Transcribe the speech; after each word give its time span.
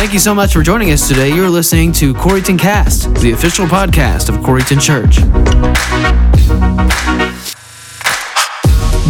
Thank 0.00 0.14
you 0.14 0.18
so 0.18 0.34
much 0.34 0.54
for 0.54 0.62
joining 0.62 0.92
us 0.92 1.06
today. 1.06 1.28
You're 1.28 1.50
listening 1.50 1.92
to 1.92 2.14
Corryton 2.14 2.58
Cast, 2.58 3.14
the 3.16 3.32
official 3.32 3.66
podcast 3.66 4.30
of 4.30 4.36
Corryton 4.36 4.80
Church. 4.80 5.16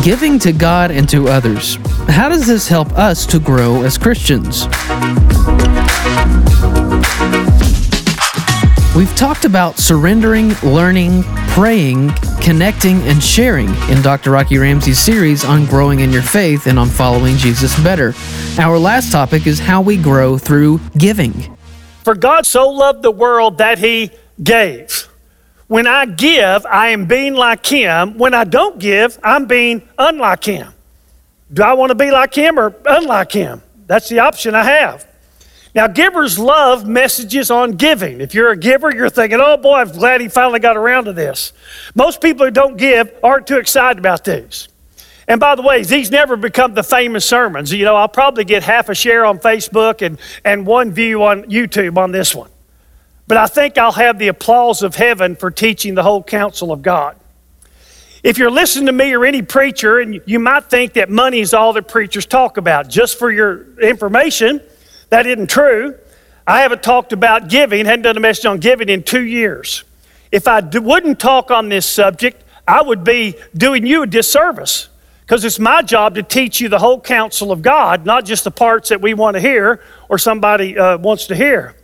Giving 0.05 0.41
to 0.41 0.51
God 0.51 0.91
and 0.91 1.09
to 1.09 1.29
others. 1.29 1.77
How 2.09 2.29
does 2.29 2.45
this 2.45 2.67
help 2.67 2.91
us 2.99 3.25
to 3.27 3.39
grow 3.39 3.85
as 3.85 3.97
Christians? 3.97 4.67
We've 8.97 9.15
talked 9.15 9.45
about 9.45 9.79
surrendering, 9.79 10.53
learning, 10.65 11.23
praying, 11.51 12.11
connecting, 12.41 13.01
and 13.03 13.23
sharing 13.23 13.69
in 13.89 14.03
Dr. 14.03 14.33
Rocky 14.33 14.59
Ramsey's 14.59 14.99
series 14.99 15.45
on 15.45 15.65
growing 15.67 16.01
in 16.01 16.11
your 16.11 16.23
faith 16.23 16.67
and 16.67 16.77
on 16.77 16.89
following 16.89 17.37
Jesus 17.37 17.79
better. 17.85 18.15
Our 18.59 18.79
last 18.79 19.13
topic 19.13 19.47
is 19.47 19.61
how 19.61 19.81
we 19.81 19.97
grow 19.97 20.39
through 20.39 20.81
giving. 20.99 21.57
For 22.03 22.17
God 22.17 22.47
so 22.47 22.69
loved 22.69 23.03
the 23.03 23.13
world 23.13 23.59
that 23.59 23.79
he 23.79 24.11
gave. 24.43 25.09
When 25.69 25.87
I 25.87 26.07
give, 26.07 26.67
I 26.67 26.89
am 26.89 27.07
being 27.07 27.35
like 27.35 27.65
him. 27.65 28.19
When 28.19 28.35
I 28.35 28.43
don't 28.43 28.81
give, 28.81 29.21
I'm 29.23 29.47
being 29.47 29.89
unlike 29.99 30.43
him. 30.43 30.75
Do 31.53 31.63
I 31.63 31.75
want 31.75 31.91
to 31.91 31.95
be 31.95 32.11
like 32.11 32.35
him 32.35 32.59
or 32.59 32.75
unlike 32.85 33.31
him? 33.31 33.63
That's 33.87 34.09
the 34.09 34.19
option 34.19 34.57
I 34.57 34.65
have. 34.65 35.07
Now, 35.75 35.87
givers 35.87 36.39
love 36.39 36.87
messages 36.87 37.51
on 37.51 37.73
giving. 37.73 38.21
If 38.21 38.35
you're 38.35 38.51
a 38.51 38.57
giver, 38.57 38.93
you're 38.93 39.09
thinking, 39.09 39.39
oh 39.41 39.57
boy, 39.57 39.77
I'm 39.77 39.93
glad 39.93 40.21
he 40.21 40.29
finally 40.29 40.59
got 40.59 40.77
around 40.77 41.05
to 41.05 41.13
this. 41.13 41.53
Most 41.95 42.21
people 42.21 42.47
who 42.47 42.51
don't 42.51 42.77
give 42.77 43.13
aren't 43.23 43.47
too 43.47 43.59
excited 43.59 43.99
about 43.99 44.25
these. 44.25 44.69
And 45.29 45.39
by 45.39 45.55
the 45.55 45.63
way, 45.63 45.85
these 45.85 46.11
never 46.11 46.37
become 46.37 46.75
the 46.75 46.83
famous 46.83 47.25
sermons. 47.25 47.73
You 47.73 47.85
know, 47.85 47.95
I'll 47.95 48.09
probably 48.09 48.45
get 48.45 48.65
half 48.65 48.89
a 48.89 48.97
share 48.97 49.25
on 49.25 49.39
Facebook 49.39 50.05
and, 50.05 50.19
and 50.45 50.67
one 50.67 50.91
view 50.91 51.23
on 51.23 51.45
YouTube 51.45 51.99
on 51.99 52.11
this 52.11 52.35
one. 52.35 52.51
But 53.29 53.37
I 53.37 53.47
think 53.47 53.79
I'll 53.79 53.93
have 53.93 54.19
the 54.19 54.27
applause 54.27 54.83
of 54.83 54.97
heaven 54.97 55.37
for 55.37 55.53
teaching 55.53 55.95
the 55.95 56.03
whole 56.03 56.21
counsel 56.21 56.73
of 56.73 56.83
God. 56.83 57.17
If 58.25 58.39
you're 58.39 58.51
listening 58.51 58.87
to 58.87 58.93
me 58.93 59.15
or 59.15 59.25
any 59.25 59.43
preacher, 59.43 60.01
and 60.01 60.21
you 60.27 60.41
might 60.41 60.65
think 60.65 60.95
that 60.95 61.09
money 61.09 61.39
is 61.39 61.55
all 61.55 61.73
that 61.75 61.87
preachers 61.87 62.27
talk 62.27 62.57
about, 62.57 62.89
just 62.89 63.17
for 63.17 63.31
your 63.31 63.81
information, 63.81 64.61
that 65.11 65.27
isn't 65.27 65.51
true. 65.51 65.97
I 66.47 66.63
haven't 66.63 66.83
talked 66.83 67.13
about 67.13 67.49
giving, 67.49 67.87
hadn't 67.87 68.03
done 68.03 68.17
a 68.17 68.21
message 68.21 68.47
on 68.47 68.59
giving 68.59 68.89
in 68.89 69.03
two 69.03 69.25
years. 69.25 69.85
If 70.33 70.49
I 70.49 70.61
wouldn't 70.61 71.21
talk 71.21 71.51
on 71.51 71.69
this 71.69 71.87
subject, 71.87 72.43
I 72.67 72.83
would 72.83 73.05
be 73.05 73.37
doing 73.57 73.87
you 73.87 74.03
a 74.03 74.07
disservice 74.07 74.89
because 75.23 75.45
it's 75.45 75.59
my 75.59 75.83
job 75.83 76.15
to 76.17 76.23
teach 76.23 76.61
you 76.61 76.69
the 76.69 76.79
whole 76.79 77.01
counsel 77.01 77.53
of 77.53 77.63
God, 77.63 78.07
not 78.07 78.25
just 78.25 78.45
the 78.45 78.51
parts 78.51 78.89
that 78.89 79.01
we 79.01 79.15
want 79.15 79.35
to 79.35 79.41
hear 79.41 79.81
or 80.09 80.19
somebody 80.19 80.77
uh, 80.79 80.99
wants 80.99 81.27
to 81.29 81.37
hear. 81.37 81.77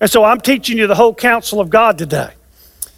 And 0.00 0.10
so 0.10 0.24
I'm 0.24 0.40
teaching 0.40 0.78
you 0.78 0.88
the 0.88 0.96
whole 0.96 1.14
counsel 1.14 1.60
of 1.60 1.70
God 1.70 1.98
today. 1.98 2.32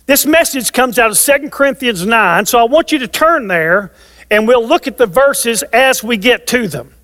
This 0.07 0.27
message 0.27 0.73
comes 0.73 0.99
out 0.99 1.11
of 1.11 1.19
2 1.19 1.51
Corinthians 1.51 2.07
9, 2.07 2.47
so 2.47 2.59
I 2.59 2.65
want 2.65 2.93
you 2.93 2.99
to 2.99 3.09
turn 3.09 3.47
there 3.49 3.93
and 4.31 4.47
we'll 4.49 4.67
look 4.67 4.87
at 4.87 4.99
the 4.99 5.07
verses 5.07 5.63
as 5.65 6.03
we 6.03 6.17
get 6.17 6.47
to 6.49 6.69
them. 6.69 6.95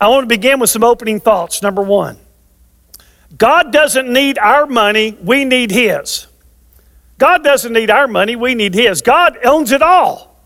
I 0.00 0.08
want 0.08 0.24
to 0.24 0.28
begin 0.28 0.60
with 0.60 0.70
some 0.70 0.84
opening 0.84 1.20
thoughts. 1.20 1.62
Number 1.62 1.82
one, 1.82 2.18
God 3.36 3.72
doesn't 3.72 4.12
need 4.12 4.38
our 4.38 4.66
money, 4.66 5.16
we 5.22 5.44
need 5.44 5.70
His. 5.70 6.26
God 7.18 7.42
doesn't 7.42 7.72
need 7.72 7.90
our 7.90 8.06
money, 8.06 8.36
we 8.36 8.54
need 8.54 8.74
His. 8.74 9.02
God 9.02 9.38
owns 9.44 9.72
it 9.72 9.82
all. 9.82 10.36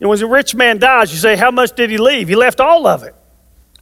And 0.00 0.08
when 0.08 0.20
a 0.22 0.26
rich 0.26 0.54
man 0.54 0.78
dies, 0.78 1.12
you 1.12 1.18
say, 1.18 1.36
How 1.36 1.50
much 1.50 1.76
did 1.76 1.90
he 1.90 1.98
leave? 1.98 2.28
He 2.28 2.34
left 2.34 2.60
all 2.60 2.86
of 2.86 3.02
it. 3.02 3.14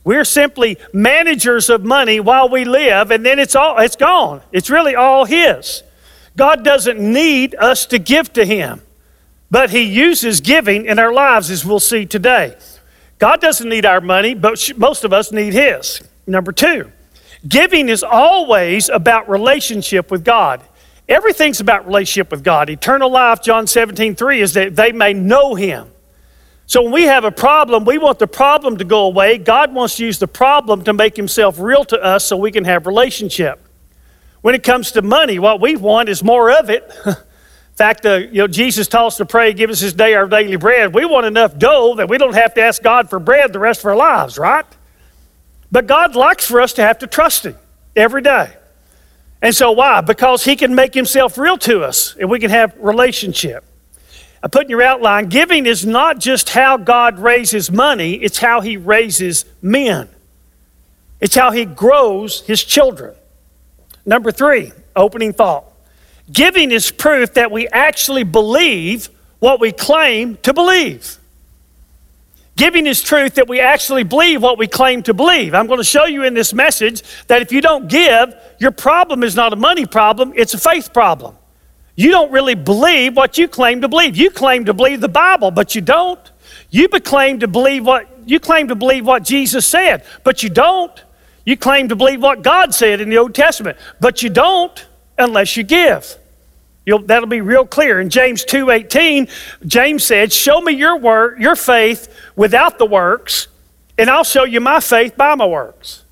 We're 0.04 0.24
simply 0.24 0.78
managers 0.92 1.68
of 1.68 1.84
money 1.84 2.18
while 2.20 2.48
we 2.48 2.64
live, 2.64 3.10
and 3.10 3.24
then 3.26 3.38
it's 3.38 3.54
all 3.54 3.78
it's 3.78 3.96
gone. 3.96 4.40
It's 4.52 4.70
really 4.70 4.94
all 4.94 5.24
His. 5.24 5.82
God 6.36 6.64
doesn't 6.64 6.98
need 6.98 7.54
us 7.56 7.86
to 7.86 7.98
give 7.98 8.32
to 8.34 8.44
Him, 8.44 8.80
but 9.50 9.70
He 9.70 9.82
uses 9.82 10.40
giving 10.40 10.86
in 10.86 10.98
our 10.98 11.12
lives, 11.12 11.50
as 11.50 11.64
we'll 11.64 11.80
see 11.80 12.06
today. 12.06 12.56
God 13.18 13.40
doesn't 13.40 13.68
need 13.68 13.84
our 13.84 14.00
money, 14.00 14.34
but 14.34 14.70
most 14.76 15.04
of 15.04 15.12
us 15.12 15.32
need 15.32 15.52
His. 15.52 16.00
Number 16.26 16.52
two, 16.52 16.90
giving 17.46 17.88
is 17.88 18.02
always 18.02 18.88
about 18.88 19.28
relationship 19.28 20.10
with 20.10 20.24
God. 20.24 20.62
Everything's 21.08 21.60
about 21.60 21.86
relationship 21.86 22.30
with 22.30 22.44
God. 22.44 22.70
Eternal 22.70 23.10
life, 23.10 23.42
John 23.42 23.66
17, 23.66 24.14
3, 24.14 24.40
is 24.40 24.54
that 24.54 24.76
they 24.76 24.92
may 24.92 25.14
know 25.14 25.54
Him. 25.54 25.90
So 26.66 26.82
when 26.82 26.92
we 26.92 27.04
have 27.04 27.24
a 27.24 27.30
problem, 27.30 27.86
we 27.86 27.96
want 27.96 28.18
the 28.18 28.26
problem 28.26 28.76
to 28.76 28.84
go 28.84 29.06
away. 29.06 29.38
God 29.38 29.72
wants 29.72 29.96
to 29.96 30.04
use 30.04 30.18
the 30.18 30.28
problem 30.28 30.84
to 30.84 30.92
make 30.92 31.16
Himself 31.16 31.58
real 31.58 31.84
to 31.86 31.98
us 32.00 32.24
so 32.24 32.36
we 32.36 32.52
can 32.52 32.64
have 32.64 32.86
relationship. 32.86 33.66
When 34.42 34.54
it 34.54 34.62
comes 34.62 34.92
to 34.92 35.02
money, 35.02 35.38
what 35.38 35.60
we 35.60 35.76
want 35.76 36.08
is 36.08 36.22
more 36.22 36.52
of 36.52 36.70
it. 36.70 36.92
fact, 37.78 38.04
uh, 38.04 38.16
you 38.16 38.38
know, 38.38 38.48
Jesus 38.48 38.88
taught 38.88 39.06
us 39.06 39.16
to 39.18 39.24
pray, 39.24 39.52
give 39.52 39.70
us 39.70 39.80
this 39.80 39.92
day 39.92 40.14
our 40.14 40.26
daily 40.26 40.56
bread. 40.56 40.92
We 40.92 41.04
want 41.04 41.26
enough 41.26 41.56
dough 41.56 41.94
that 41.96 42.08
we 42.08 42.18
don't 42.18 42.34
have 42.34 42.52
to 42.54 42.60
ask 42.60 42.82
God 42.82 43.08
for 43.08 43.20
bread 43.20 43.52
the 43.52 43.60
rest 43.60 43.80
of 43.80 43.86
our 43.86 43.96
lives, 43.96 44.36
right? 44.36 44.66
But 45.70 45.86
God 45.86 46.16
likes 46.16 46.44
for 46.44 46.60
us 46.60 46.72
to 46.74 46.82
have 46.82 46.98
to 46.98 47.06
trust 47.06 47.46
Him 47.46 47.56
every 47.94 48.20
day. 48.20 48.52
And 49.40 49.54
so 49.54 49.70
why? 49.70 50.00
Because 50.00 50.44
He 50.44 50.56
can 50.56 50.74
make 50.74 50.92
Himself 50.92 51.38
real 51.38 51.56
to 51.58 51.84
us 51.84 52.16
and 52.18 52.28
we 52.28 52.40
can 52.40 52.50
have 52.50 52.74
relationship. 52.78 53.64
I 54.42 54.48
put 54.48 54.64
in 54.64 54.70
your 54.70 54.82
outline, 54.82 55.28
giving 55.28 55.64
is 55.64 55.86
not 55.86 56.18
just 56.18 56.48
how 56.48 56.78
God 56.78 57.20
raises 57.20 57.70
money, 57.70 58.14
it's 58.14 58.38
how 58.38 58.60
He 58.60 58.76
raises 58.76 59.44
men. 59.62 60.08
It's 61.20 61.36
how 61.36 61.52
He 61.52 61.64
grows 61.64 62.40
His 62.40 62.64
children. 62.64 63.14
Number 64.04 64.32
three, 64.32 64.72
opening 64.96 65.32
thought. 65.32 65.67
Giving 66.32 66.70
is 66.70 66.90
proof 66.90 67.34
that 67.34 67.50
we 67.50 67.68
actually 67.68 68.24
believe 68.24 69.08
what 69.38 69.60
we 69.60 69.72
claim 69.72 70.36
to 70.38 70.52
believe. 70.52 71.18
Giving 72.56 72.86
is 72.86 73.02
truth 73.02 73.36
that 73.36 73.48
we 73.48 73.60
actually 73.60 74.02
believe 74.02 74.42
what 74.42 74.58
we 74.58 74.66
claim 74.66 75.04
to 75.04 75.14
believe. 75.14 75.54
I'm 75.54 75.68
going 75.68 75.78
to 75.78 75.84
show 75.84 76.06
you 76.06 76.24
in 76.24 76.34
this 76.34 76.52
message 76.52 77.02
that 77.28 77.40
if 77.40 77.52
you 77.52 77.60
don't 77.60 77.88
give, 77.88 78.34
your 78.58 78.72
problem 78.72 79.22
is 79.22 79.36
not 79.36 79.52
a 79.52 79.56
money 79.56 79.86
problem, 79.86 80.32
it's 80.34 80.54
a 80.54 80.58
faith 80.58 80.92
problem. 80.92 81.36
You 81.94 82.10
don't 82.10 82.32
really 82.32 82.56
believe 82.56 83.16
what 83.16 83.38
you 83.38 83.46
claim 83.46 83.80
to 83.82 83.88
believe. 83.88 84.16
You 84.16 84.30
claim 84.30 84.64
to 84.64 84.74
believe 84.74 85.00
the 85.00 85.08
Bible, 85.08 85.52
but 85.52 85.76
you 85.76 85.80
don't. 85.80 86.20
You 86.70 86.88
claim 86.88 87.40
to 87.40 87.48
believe 87.48 87.86
what 87.86 88.08
you 88.26 88.40
claim 88.40 88.68
to 88.68 88.74
believe 88.74 89.06
what 89.06 89.22
Jesus 89.22 89.64
said, 89.64 90.04
but 90.24 90.42
you 90.42 90.48
don't. 90.48 91.04
You 91.44 91.56
claim 91.56 91.88
to 91.88 91.96
believe 91.96 92.20
what 92.20 92.42
God 92.42 92.74
said 92.74 93.00
in 93.00 93.08
the 93.08 93.18
Old 93.18 93.34
Testament, 93.34 93.78
but 94.00 94.22
you 94.22 94.30
don't 94.30 94.84
unless 95.18 95.56
you 95.56 95.62
give. 95.62 96.16
You'll, 96.86 97.00
that'll 97.00 97.28
be 97.28 97.42
real 97.42 97.66
clear. 97.66 98.00
In 98.00 98.08
James 98.08 98.44
2:18, 98.44 99.28
James 99.66 100.04
said, 100.04 100.32
"Show 100.32 100.60
me 100.60 100.72
your 100.72 100.96
work, 100.96 101.38
your 101.38 101.54
faith 101.54 102.08
without 102.34 102.78
the 102.78 102.86
works, 102.86 103.48
and 103.98 104.08
I'll 104.08 104.24
show 104.24 104.44
you 104.44 104.60
my 104.60 104.80
faith 104.80 105.16
by 105.16 105.34
my 105.34 105.46
works." 105.46 106.02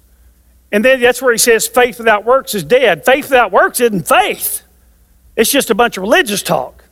And 0.70 0.84
then 0.84 1.00
that's 1.00 1.22
where 1.22 1.32
he 1.32 1.38
says 1.38 1.66
faith 1.66 1.98
without 1.98 2.24
works 2.24 2.54
is 2.54 2.62
dead. 2.62 3.04
Faith 3.06 3.24
without 3.30 3.52
works 3.52 3.80
isn't 3.80 4.06
faith. 4.06 4.62
It's 5.36 5.50
just 5.50 5.70
a 5.70 5.74
bunch 5.74 5.96
of 5.96 6.02
religious 6.02 6.42
talk. 6.42 6.84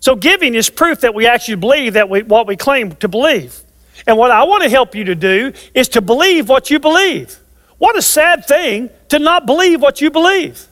So 0.00 0.14
giving 0.16 0.54
is 0.54 0.70
proof 0.70 1.00
that 1.00 1.14
we 1.14 1.26
actually 1.26 1.56
believe 1.56 1.94
that 1.94 2.08
we, 2.08 2.22
what 2.22 2.46
we 2.46 2.56
claim 2.56 2.92
to 2.96 3.08
believe. 3.08 3.58
And 4.06 4.16
what 4.16 4.30
I 4.30 4.44
want 4.44 4.62
to 4.62 4.68
help 4.68 4.94
you 4.94 5.04
to 5.04 5.14
do 5.14 5.52
is 5.74 5.88
to 5.90 6.00
believe 6.00 6.48
what 6.48 6.70
you 6.70 6.78
believe. 6.78 7.38
What 7.78 7.96
a 7.96 8.02
sad 8.02 8.46
thing 8.46 8.90
to 9.08 9.18
not 9.18 9.46
believe 9.46 9.80
what 9.82 10.00
you 10.00 10.10
believe. 10.10 10.66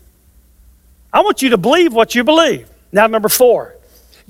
I 1.12 1.20
want 1.20 1.42
you 1.42 1.50
to 1.50 1.58
believe 1.58 1.92
what 1.92 2.14
you 2.14 2.24
believe. 2.24 2.68
Now, 2.90 3.06
number 3.06 3.28
four, 3.28 3.76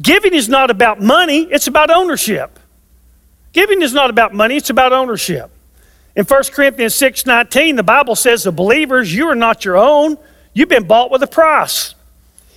giving 0.01 0.35
is 0.35 0.49
not 0.49 0.71
about 0.71 1.01
money, 1.01 1.43
it's 1.43 1.67
about 1.67 1.91
ownership. 1.91 2.59
Giving 3.53 3.83
is 3.83 3.93
not 3.93 4.11
about 4.11 4.35
money, 4.35 4.57
it's 4.57 4.71
about 4.71 4.93
ownership. 4.93 5.51
In 6.17 6.25
1 6.25 6.43
Corinthians 6.53 6.95
6 6.95 7.27
19, 7.27 7.77
the 7.77 7.83
Bible 7.83 8.17
says, 8.17 8.43
The 8.43 8.53
believers, 8.53 9.15
you 9.15 9.29
are 9.29 9.35
not 9.35 9.65
your 9.65 9.77
own, 9.77 10.19
you've 10.53 10.69
been 10.69 10.87
bought 10.87 11.11
with 11.11 11.23
a 11.23 11.27
price. 11.27 11.95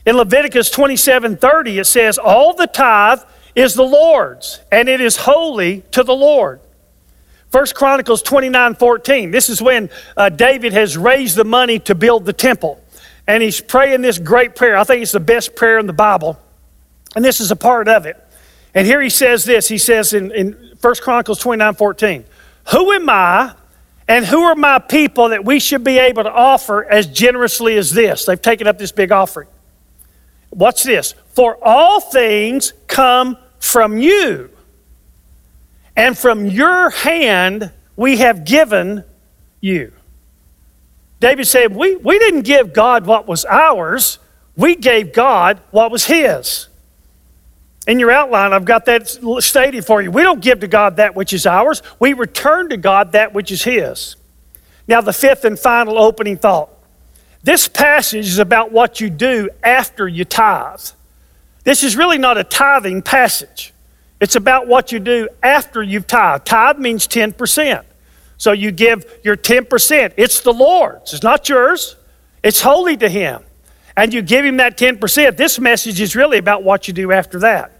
In 0.06 0.18
Leviticus 0.18 0.70
27 0.70 1.38
30, 1.38 1.80
it 1.80 1.86
says, 1.86 2.18
All 2.18 2.54
the 2.54 2.68
tithe 2.68 3.22
is 3.56 3.74
the 3.74 3.84
Lord's, 3.84 4.60
and 4.72 4.90
it 4.90 5.02
is 5.02 5.18
holy 5.18 5.82
to 5.92 6.04
the 6.04 6.16
Lord. 6.16 6.60
1 7.52 7.66
Chronicles 7.74 8.22
29 8.22 8.76
14, 8.76 9.32
this 9.32 9.50
is 9.50 9.62
when 9.62 9.90
uh, 10.18 10.30
David 10.30 10.74
has 10.74 10.98
raised 10.98 11.36
the 11.36 11.46
money 11.46 11.80
to 11.80 11.96
build 11.96 12.26
the 12.26 12.34
temple 12.34 12.82
and 13.28 13.42
he's 13.42 13.60
praying 13.62 14.02
this 14.02 14.20
great 14.20 14.56
prayer. 14.56 14.78
I 14.78 14.84
think 14.84 15.02
it's 15.02 15.12
the 15.12 15.20
best 15.20 15.56
prayer 15.56 15.80
in 15.80 15.88
the 15.88 15.94
Bible, 15.94 16.40
and 17.16 17.24
this 17.24 17.40
is 17.40 17.52
a 17.52 17.56
part 17.56 17.88
of 17.88 18.06
it. 18.06 18.22
And 18.74 18.86
here 18.86 19.02
he 19.02 19.10
says 19.10 19.46
this 19.46 19.68
he 19.68 19.78
says 19.78 20.14
in, 20.14 20.32
in 20.32 20.76
1 20.82 20.96
Chronicles 21.02 21.40
29 21.40 21.76
14, 21.76 22.26
Who 22.72 22.92
am 22.92 23.10
I 23.10 23.54
and 24.08 24.26
who 24.26 24.44
are 24.44 24.56
my 24.56 24.80
people 24.80 25.30
that 25.30 25.46
we 25.46 25.60
should 25.60 25.84
be 25.84 25.98
able 25.98 26.24
to 26.24 26.32
offer 26.32 26.84
as 26.84 27.08
generously 27.08 27.78
as 27.78 27.92
this? 27.92 28.26
They've 28.26 28.42
taken 28.42 28.68
up 28.68 28.78
this 28.78 28.92
big 28.92 29.12
offering. 29.12 29.48
What's 30.50 30.84
this? 30.84 31.16
For 31.30 31.58
all 31.62 32.00
things 32.00 32.74
come 32.88 33.38
from 33.60 33.98
you, 33.98 34.52
and 35.96 36.18
from 36.18 36.46
your 36.46 36.92
hand 36.92 37.72
we 37.96 38.18
have 38.18 38.46
given 38.46 39.04
you. 39.62 39.92
David 41.20 41.48
said, 41.48 41.76
we, 41.76 41.96
we 41.96 42.20
didn't 42.20 42.42
give 42.42 42.74
God 42.74 43.06
what 43.06 43.28
was 43.28 43.46
ours, 43.46 44.20
we 44.56 44.76
gave 44.76 45.14
God 45.14 45.62
what 45.72 45.92
was 45.92 46.06
His. 46.06 46.68
In 47.88 48.00
your 48.00 48.12
outline, 48.12 48.52
I've 48.52 48.66
got 48.66 48.86
that 48.86 49.08
stated 49.40 49.86
for 49.86 50.02
you. 50.02 50.10
We 50.12 50.24
don't 50.24 50.42
give 50.42 50.62
to 50.62 50.68
God 50.68 50.98
that 50.98 51.16
which 51.16 51.34
is 51.34 51.46
ours, 51.46 51.82
we 52.00 52.14
return 52.14 52.70
to 52.70 52.78
God 52.78 53.14
that 53.14 53.34
which 53.34 53.52
is 53.52 53.64
His. 53.64 54.16
Now, 54.88 55.02
the 55.02 55.14
fifth 55.14 55.46
and 55.46 55.58
final 55.58 55.98
opening 55.98 56.38
thought. 56.38 56.70
This 57.44 57.68
passage 57.68 58.28
is 58.28 58.40
about 58.40 58.72
what 58.72 59.00
you 59.00 59.10
do 59.10 59.50
after 59.64 60.08
you 60.08 60.26
tithe. 60.26 60.82
This 61.64 61.84
is 61.84 61.96
really 61.96 62.18
not 62.18 62.38
a 62.38 62.44
tithing 62.44 63.02
passage. 63.02 63.74
It's 64.20 64.36
about 64.36 64.68
what 64.68 64.92
you 64.92 65.00
do 65.00 65.30
after 65.44 65.84
you've 65.84 66.08
tithed. 66.08 66.46
Tithe 66.46 66.80
means 66.80 67.08
10%. 67.08 67.84
So 68.38 68.52
you 68.52 68.72
give 68.72 69.06
your 69.24 69.38
10%. 69.38 70.14
It's 70.18 70.42
the 70.42 70.54
Lord's, 70.54 71.14
it's 71.14 71.24
not 71.24 71.48
yours, 71.50 71.96
it's 72.44 72.62
holy 72.62 72.98
to 72.98 73.10
Him. 73.10 73.44
And 73.98 74.14
you 74.14 74.22
give 74.22 74.44
Him 74.44 74.58
that 74.58 74.78
10%. 74.78 75.38
This 75.38 75.58
message 75.60 76.02
is 76.02 76.16
really 76.16 76.38
about 76.38 76.64
what 76.64 76.88
you 76.88 76.94
do 76.94 77.12
after 77.12 77.40
that. 77.40 77.72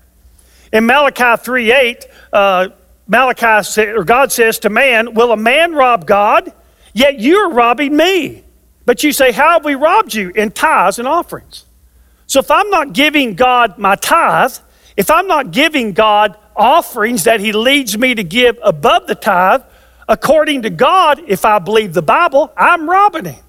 In 0.72 0.86
Malachi 0.86 1.42
3 1.44 1.72
8, 1.72 2.06
uh, 2.34 2.70
Malachi 3.08 3.82
or 3.82 4.04
God 4.04 4.32
says 4.32 4.60
to 4.60 4.70
man, 4.70 5.14
Will 5.14 5.32
a 5.32 5.38
man 5.38 5.74
rob 5.74 6.08
God? 6.08 6.52
Yet 6.94 7.20
you're 7.20 7.50
robbing 7.50 7.96
me. 7.96 8.44
But 8.86 9.04
you 9.04 9.12
say, 9.12 9.32
How 9.32 9.52
have 9.52 9.66
we 9.66 9.76
robbed 9.76 10.14
you? 10.14 10.30
In 10.30 10.52
tithes 10.52 11.00
and 11.00 11.08
offerings. 11.08 11.66
So 12.28 12.40
if 12.40 12.50
I'm 12.50 12.70
not 12.70 12.94
giving 12.94 13.36
God 13.36 13.78
my 13.78 13.96
tithe, 13.96 14.58
if 14.98 15.12
I'm 15.12 15.28
not 15.28 15.52
giving 15.52 15.94
God 15.94 16.38
offerings 16.56 17.26
that 17.26 17.40
He 17.40 17.52
leads 17.52 17.98
me 17.98 18.16
to 18.16 18.24
give 18.24 18.58
above 18.64 19.08
the 19.08 19.16
tithe, 19.16 19.62
according 20.08 20.64
to 20.64 20.70
God, 20.70 21.22
if 21.28 21.46
I 21.46 21.60
believe 21.60 21.94
the 21.94 22.02
Bible, 22.02 22.52
I'm 22.58 22.90
robbing 22.90 23.26
Him. 23.26 23.44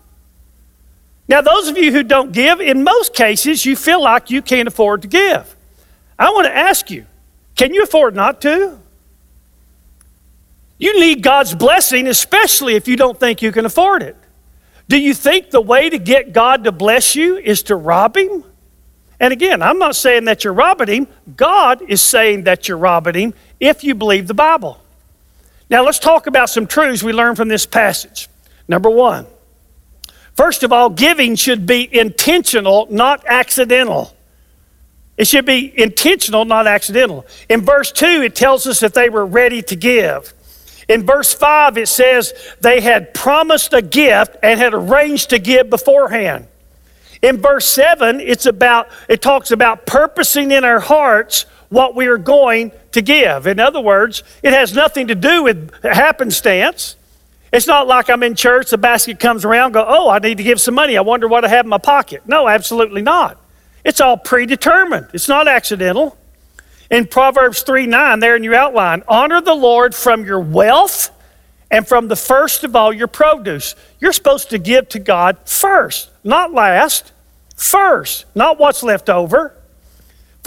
Now, 1.28 1.40
those 1.40 1.68
of 1.68 1.76
you 1.76 1.90
who 1.92 2.02
don't 2.02 2.32
give, 2.32 2.60
in 2.60 2.84
most 2.84 3.14
cases, 3.14 3.66
you 3.66 3.74
feel 3.74 4.02
like 4.02 4.30
you 4.30 4.42
can't 4.42 4.68
afford 4.68 5.02
to 5.02 5.08
give. 5.08 5.56
I 6.18 6.30
want 6.30 6.46
to 6.46 6.56
ask 6.56 6.90
you 6.90 7.06
can 7.56 7.72
you 7.72 7.82
afford 7.82 8.14
not 8.14 8.40
to? 8.42 8.78
You 10.78 11.00
need 11.00 11.22
God's 11.22 11.54
blessing, 11.54 12.06
especially 12.06 12.74
if 12.74 12.86
you 12.86 12.96
don't 12.96 13.18
think 13.18 13.40
you 13.40 13.50
can 13.50 13.64
afford 13.64 14.02
it. 14.02 14.16
Do 14.88 15.00
you 15.00 15.14
think 15.14 15.50
the 15.50 15.60
way 15.60 15.88
to 15.88 15.98
get 15.98 16.32
God 16.32 16.64
to 16.64 16.72
bless 16.72 17.16
you 17.16 17.38
is 17.38 17.62
to 17.64 17.76
rob 17.76 18.16
Him? 18.16 18.44
And 19.18 19.32
again, 19.32 19.62
I'm 19.62 19.78
not 19.78 19.96
saying 19.96 20.26
that 20.26 20.44
you're 20.44 20.52
robbing 20.52 20.88
Him. 20.88 21.08
God 21.34 21.82
is 21.82 22.02
saying 22.02 22.44
that 22.44 22.68
you're 22.68 22.76
robbing 22.76 23.14
Him 23.14 23.34
if 23.58 23.82
you 23.82 23.94
believe 23.94 24.26
the 24.26 24.34
Bible. 24.34 24.80
Now, 25.68 25.84
let's 25.84 25.98
talk 25.98 26.26
about 26.26 26.48
some 26.48 26.66
truths 26.66 27.02
we 27.02 27.12
learn 27.12 27.34
from 27.34 27.48
this 27.48 27.66
passage. 27.66 28.28
Number 28.68 28.90
one, 28.90 29.26
first 30.34 30.62
of 30.62 30.72
all, 30.72 30.90
giving 30.90 31.34
should 31.34 31.66
be 31.66 31.88
intentional, 31.92 32.86
not 32.90 33.24
accidental. 33.26 34.14
It 35.16 35.26
should 35.26 35.46
be 35.46 35.72
intentional, 35.76 36.44
not 36.44 36.66
accidental. 36.66 37.26
In 37.48 37.62
verse 37.62 37.90
2, 37.90 38.22
it 38.22 38.34
tells 38.34 38.66
us 38.66 38.80
that 38.80 38.94
they 38.94 39.08
were 39.08 39.24
ready 39.24 39.62
to 39.62 39.76
give. 39.76 40.34
In 40.88 41.04
verse 41.04 41.34
5, 41.34 41.78
it 41.78 41.88
says 41.88 42.32
they 42.60 42.80
had 42.80 43.12
promised 43.12 43.72
a 43.72 43.82
gift 43.82 44.36
and 44.42 44.60
had 44.60 44.74
arranged 44.74 45.30
to 45.30 45.38
give 45.38 45.68
beforehand. 45.70 46.46
In 47.22 47.38
verse 47.38 47.66
7, 47.66 48.20
it's 48.20 48.46
about, 48.46 48.88
it 49.08 49.22
talks 49.22 49.50
about 49.50 49.86
purposing 49.86 50.52
in 50.52 50.64
our 50.64 50.80
hearts 50.80 51.46
what 51.68 51.94
we 51.94 52.06
are 52.06 52.18
going 52.18 52.72
to 52.92 53.02
give. 53.02 53.46
In 53.46 53.60
other 53.60 53.80
words, 53.80 54.22
it 54.42 54.52
has 54.52 54.74
nothing 54.74 55.08
to 55.08 55.14
do 55.14 55.44
with 55.44 55.82
happenstance. 55.82 56.96
It's 57.52 57.66
not 57.66 57.86
like 57.86 58.10
I'm 58.10 58.22
in 58.22 58.34
church, 58.34 58.70
the 58.70 58.78
basket 58.78 59.18
comes 59.18 59.44
around, 59.44 59.72
go, 59.72 59.84
oh, 59.86 60.10
I 60.10 60.18
need 60.18 60.38
to 60.38 60.42
give 60.42 60.60
some 60.60 60.74
money. 60.74 60.96
I 60.96 61.00
wonder 61.00 61.28
what 61.28 61.44
I 61.44 61.48
have 61.48 61.64
in 61.64 61.70
my 61.70 61.78
pocket. 61.78 62.22
No, 62.26 62.48
absolutely 62.48 63.02
not. 63.02 63.40
It's 63.84 64.00
all 64.00 64.16
predetermined, 64.16 65.08
it's 65.12 65.28
not 65.28 65.48
accidental. 65.48 66.18
In 66.90 67.06
Proverbs 67.06 67.62
3 67.62 67.86
9, 67.86 68.20
there 68.20 68.36
in 68.36 68.44
your 68.44 68.54
outline, 68.54 69.02
honor 69.08 69.40
the 69.40 69.54
Lord 69.54 69.94
from 69.94 70.24
your 70.24 70.40
wealth 70.40 71.10
and 71.70 71.86
from 71.86 72.08
the 72.08 72.16
first 72.16 72.62
of 72.62 72.76
all 72.76 72.92
your 72.92 73.08
produce. 73.08 73.74
You're 74.00 74.12
supposed 74.12 74.50
to 74.50 74.58
give 74.58 74.88
to 74.90 74.98
God 74.98 75.38
first, 75.46 76.10
not 76.22 76.52
last, 76.52 77.12
first, 77.56 78.24
not 78.34 78.58
what's 78.58 78.82
left 78.82 79.08
over. 79.08 79.54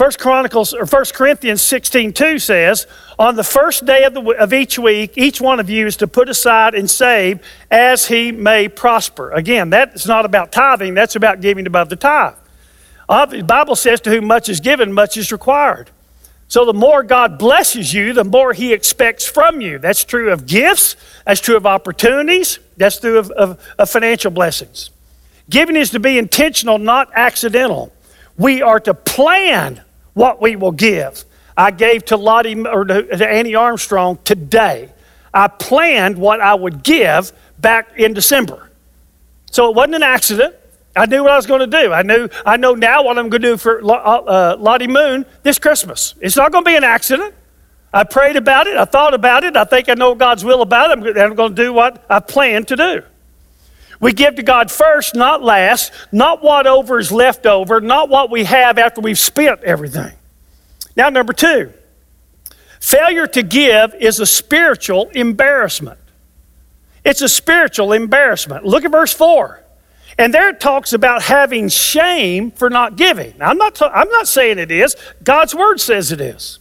First 0.00 0.18
Chronicles 0.18 0.72
or 0.72 0.86
First 0.86 1.12
Corinthians 1.12 1.60
16 1.60 2.14
2 2.14 2.38
says, 2.38 2.86
On 3.18 3.36
the 3.36 3.44
first 3.44 3.84
day 3.84 4.04
of, 4.04 4.14
the, 4.14 4.22
of 4.22 4.54
each 4.54 4.78
week, 4.78 5.12
each 5.18 5.42
one 5.42 5.60
of 5.60 5.68
you 5.68 5.86
is 5.86 5.98
to 5.98 6.06
put 6.06 6.30
aside 6.30 6.74
and 6.74 6.90
save 6.90 7.38
as 7.70 8.06
he 8.06 8.32
may 8.32 8.66
prosper. 8.70 9.30
Again, 9.32 9.68
that's 9.68 10.06
not 10.06 10.24
about 10.24 10.52
tithing, 10.52 10.94
that's 10.94 11.16
about 11.16 11.42
giving 11.42 11.66
above 11.66 11.90
the 11.90 11.96
tithe. 11.96 12.32
The 13.10 13.44
Bible 13.46 13.76
says, 13.76 14.00
To 14.00 14.10
whom 14.10 14.24
much 14.24 14.48
is 14.48 14.60
given, 14.60 14.90
much 14.90 15.18
is 15.18 15.32
required. 15.32 15.90
So 16.48 16.64
the 16.64 16.72
more 16.72 17.02
God 17.02 17.38
blesses 17.38 17.92
you, 17.92 18.14
the 18.14 18.24
more 18.24 18.54
He 18.54 18.72
expects 18.72 19.26
from 19.26 19.60
you. 19.60 19.78
That's 19.78 20.02
true 20.02 20.32
of 20.32 20.46
gifts, 20.46 20.96
that's 21.26 21.42
true 21.42 21.58
of 21.58 21.66
opportunities, 21.66 22.58
that's 22.78 22.98
true 22.98 23.18
of, 23.18 23.30
of, 23.32 23.62
of 23.78 23.90
financial 23.90 24.30
blessings. 24.30 24.88
Giving 25.50 25.76
is 25.76 25.90
to 25.90 26.00
be 26.00 26.16
intentional, 26.16 26.78
not 26.78 27.10
accidental. 27.14 27.92
We 28.38 28.62
are 28.62 28.80
to 28.80 28.94
plan 28.94 29.82
what 30.14 30.40
we 30.40 30.56
will 30.56 30.72
give. 30.72 31.24
I 31.56 31.70
gave 31.70 32.04
to 32.06 32.16
Lottie 32.16 32.60
or 32.66 32.84
to, 32.84 33.28
Annie 33.28 33.54
Armstrong 33.54 34.18
today. 34.24 34.92
I 35.32 35.48
planned 35.48 36.18
what 36.18 36.40
I 36.40 36.54
would 36.54 36.82
give 36.82 37.32
back 37.58 37.98
in 37.98 38.14
December. 38.14 38.70
So 39.50 39.68
it 39.68 39.76
wasn't 39.76 39.96
an 39.96 40.02
accident. 40.02 40.54
I 40.96 41.06
knew 41.06 41.22
what 41.22 41.32
I 41.32 41.36
was 41.36 41.46
going 41.46 41.60
to 41.60 41.66
do. 41.66 41.92
I 41.92 42.02
knew 42.02 42.28
I 42.44 42.56
know 42.56 42.74
now 42.74 43.04
what 43.04 43.18
I'm 43.18 43.28
going 43.28 43.42
to 43.42 43.48
do 43.50 43.56
for 43.56 43.80
uh, 43.84 43.94
uh, 43.94 44.56
Lottie 44.58 44.88
Moon 44.88 45.24
this 45.42 45.58
Christmas. 45.58 46.14
It's 46.20 46.36
not 46.36 46.50
going 46.50 46.64
to 46.64 46.68
be 46.68 46.76
an 46.76 46.84
accident. 46.84 47.34
I 47.92 48.04
prayed 48.04 48.36
about 48.36 48.66
it. 48.66 48.76
I 48.76 48.84
thought 48.84 49.14
about 49.14 49.44
it. 49.44 49.56
I 49.56 49.64
think 49.64 49.88
I 49.88 49.94
know 49.94 50.14
God's 50.14 50.44
will 50.44 50.62
about 50.62 50.90
it. 50.90 51.16
I'm 51.16 51.34
going 51.34 51.54
to 51.54 51.62
do 51.62 51.72
what 51.72 52.04
I 52.08 52.20
planned 52.20 52.68
to 52.68 52.76
do. 52.76 53.02
We 54.00 54.14
give 54.14 54.36
to 54.36 54.42
God 54.42 54.70
first, 54.70 55.14
not 55.14 55.42
last, 55.42 55.92
not 56.10 56.42
what 56.42 56.66
over 56.66 56.98
is 56.98 57.12
left 57.12 57.44
over, 57.44 57.80
not 57.82 58.08
what 58.08 58.30
we 58.30 58.44
have 58.44 58.78
after 58.78 59.02
we've 59.02 59.18
spent 59.18 59.62
everything. 59.62 60.12
Now, 60.96 61.10
number 61.10 61.34
two, 61.34 61.72
failure 62.80 63.26
to 63.26 63.42
give 63.42 63.94
is 63.94 64.18
a 64.18 64.26
spiritual 64.26 65.10
embarrassment. 65.10 65.98
It's 67.04 67.20
a 67.20 67.28
spiritual 67.28 67.92
embarrassment. 67.92 68.64
Look 68.64 68.84
at 68.84 68.90
verse 68.90 69.12
4. 69.12 69.62
And 70.18 70.34
there 70.34 70.48
it 70.48 70.60
talks 70.60 70.92
about 70.92 71.22
having 71.22 71.68
shame 71.68 72.50
for 72.50 72.68
not 72.68 72.96
giving. 72.96 73.34
Now, 73.38 73.50
I'm 73.50 73.58
not, 73.58 73.80
I'm 73.80 74.08
not 74.10 74.28
saying 74.28 74.58
it 74.58 74.70
is, 74.70 74.96
God's 75.22 75.54
word 75.54 75.80
says 75.80 76.10
it 76.10 76.20
is. 76.20 76.58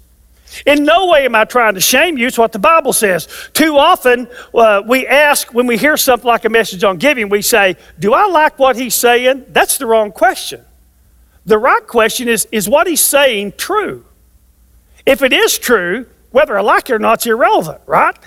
In 0.65 0.83
no 0.83 1.07
way 1.07 1.25
am 1.25 1.35
I 1.35 1.45
trying 1.45 1.75
to 1.75 1.81
shame 1.81 2.17
you. 2.17 2.27
It's 2.27 2.37
what 2.37 2.51
the 2.51 2.59
Bible 2.59 2.93
says. 2.93 3.27
Too 3.53 3.77
often, 3.77 4.27
uh, 4.53 4.81
we 4.85 5.05
ask 5.07 5.53
when 5.53 5.67
we 5.67 5.77
hear 5.77 5.97
something 5.97 6.27
like 6.27 6.45
a 6.45 6.49
message 6.49 6.83
on 6.83 6.97
giving, 6.97 7.29
we 7.29 7.41
say, 7.41 7.75
Do 7.99 8.13
I 8.13 8.25
like 8.27 8.57
what 8.57 8.75
he's 8.75 8.95
saying? 8.95 9.45
That's 9.49 9.77
the 9.77 9.85
wrong 9.85 10.11
question. 10.11 10.63
The 11.45 11.57
right 11.57 11.85
question 11.85 12.27
is, 12.27 12.47
Is 12.51 12.67
what 12.67 12.87
he's 12.87 13.01
saying 13.01 13.53
true? 13.57 14.05
If 15.05 15.21
it 15.21 15.33
is 15.33 15.57
true, 15.57 16.07
whether 16.31 16.57
I 16.57 16.61
like 16.61 16.89
it 16.89 16.93
or 16.93 16.99
not, 16.99 17.15
it's 17.19 17.25
irrelevant, 17.25 17.81
right? 17.85 18.17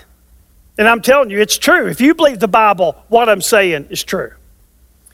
And 0.77 0.87
I'm 0.87 1.01
telling 1.01 1.29
you, 1.29 1.39
it's 1.39 1.57
true. 1.57 1.87
If 1.87 2.01
you 2.01 2.15
believe 2.15 2.39
the 2.39 2.47
Bible, 2.47 2.95
what 3.07 3.29
I'm 3.29 3.41
saying 3.41 3.87
is 3.89 4.03
true. 4.03 4.31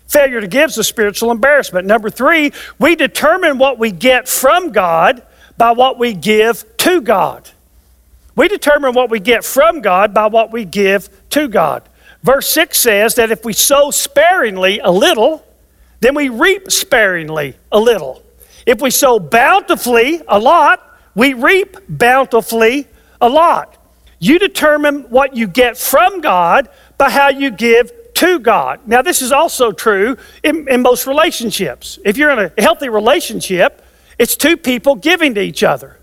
Failure 0.07 0.41
to 0.41 0.47
give 0.47 0.71
is 0.71 0.77
a 0.77 0.83
spiritual 0.83 1.31
embarrassment. 1.31 1.85
Number 1.85 2.09
three, 2.09 2.51
we 2.79 2.95
determine 2.95 3.57
what 3.59 3.77
we 3.77 3.91
get 3.91 4.27
from 4.27 4.71
God 4.71 5.21
by 5.59 5.73
what 5.73 5.99
we 5.99 6.13
give 6.13 6.65
to 6.77 7.01
God. 7.01 7.47
We 8.35 8.47
determine 8.47 8.93
what 8.93 9.09
we 9.09 9.19
get 9.19 9.43
from 9.43 9.81
God 9.81 10.13
by 10.13 10.27
what 10.27 10.51
we 10.51 10.63
give 10.63 11.09
to 11.31 11.49
God. 11.49 11.83
Verse 12.23 12.49
6 12.49 12.77
says 12.77 13.15
that 13.15 13.29
if 13.29 13.43
we 13.43 13.51
sow 13.51 13.91
sparingly 13.91 14.79
a 14.79 14.89
little, 14.89 15.45
then 15.99 16.15
we 16.15 16.29
reap 16.29 16.71
sparingly 16.71 17.55
a 17.73 17.79
little. 17.79 18.23
If 18.65 18.81
we 18.81 18.89
sow 18.89 19.19
bountifully 19.19 20.21
a 20.29 20.39
lot, 20.39 20.81
we 21.13 21.33
reap 21.33 21.75
bountifully 21.89 22.87
a 23.19 23.27
lot. 23.27 23.75
You 24.17 24.39
determine 24.39 25.01
what 25.09 25.35
you 25.35 25.45
get 25.45 25.77
from 25.77 26.21
God 26.21 26.69
by 26.97 27.09
how 27.09 27.27
you 27.27 27.51
give 27.51 27.91
to 28.15 28.39
God. 28.39 28.79
Now, 28.87 29.01
this 29.01 29.21
is 29.21 29.33
also 29.33 29.73
true 29.73 30.15
in, 30.41 30.69
in 30.69 30.81
most 30.81 31.05
relationships. 31.05 31.99
If 32.05 32.17
you're 32.17 32.31
in 32.31 32.39
a 32.39 32.61
healthy 32.61 32.87
relationship, 32.87 33.85
it's 34.19 34.35
two 34.35 34.57
people 34.57 34.95
giving 34.95 35.33
to 35.35 35.41
each 35.41 35.63
other. 35.63 35.97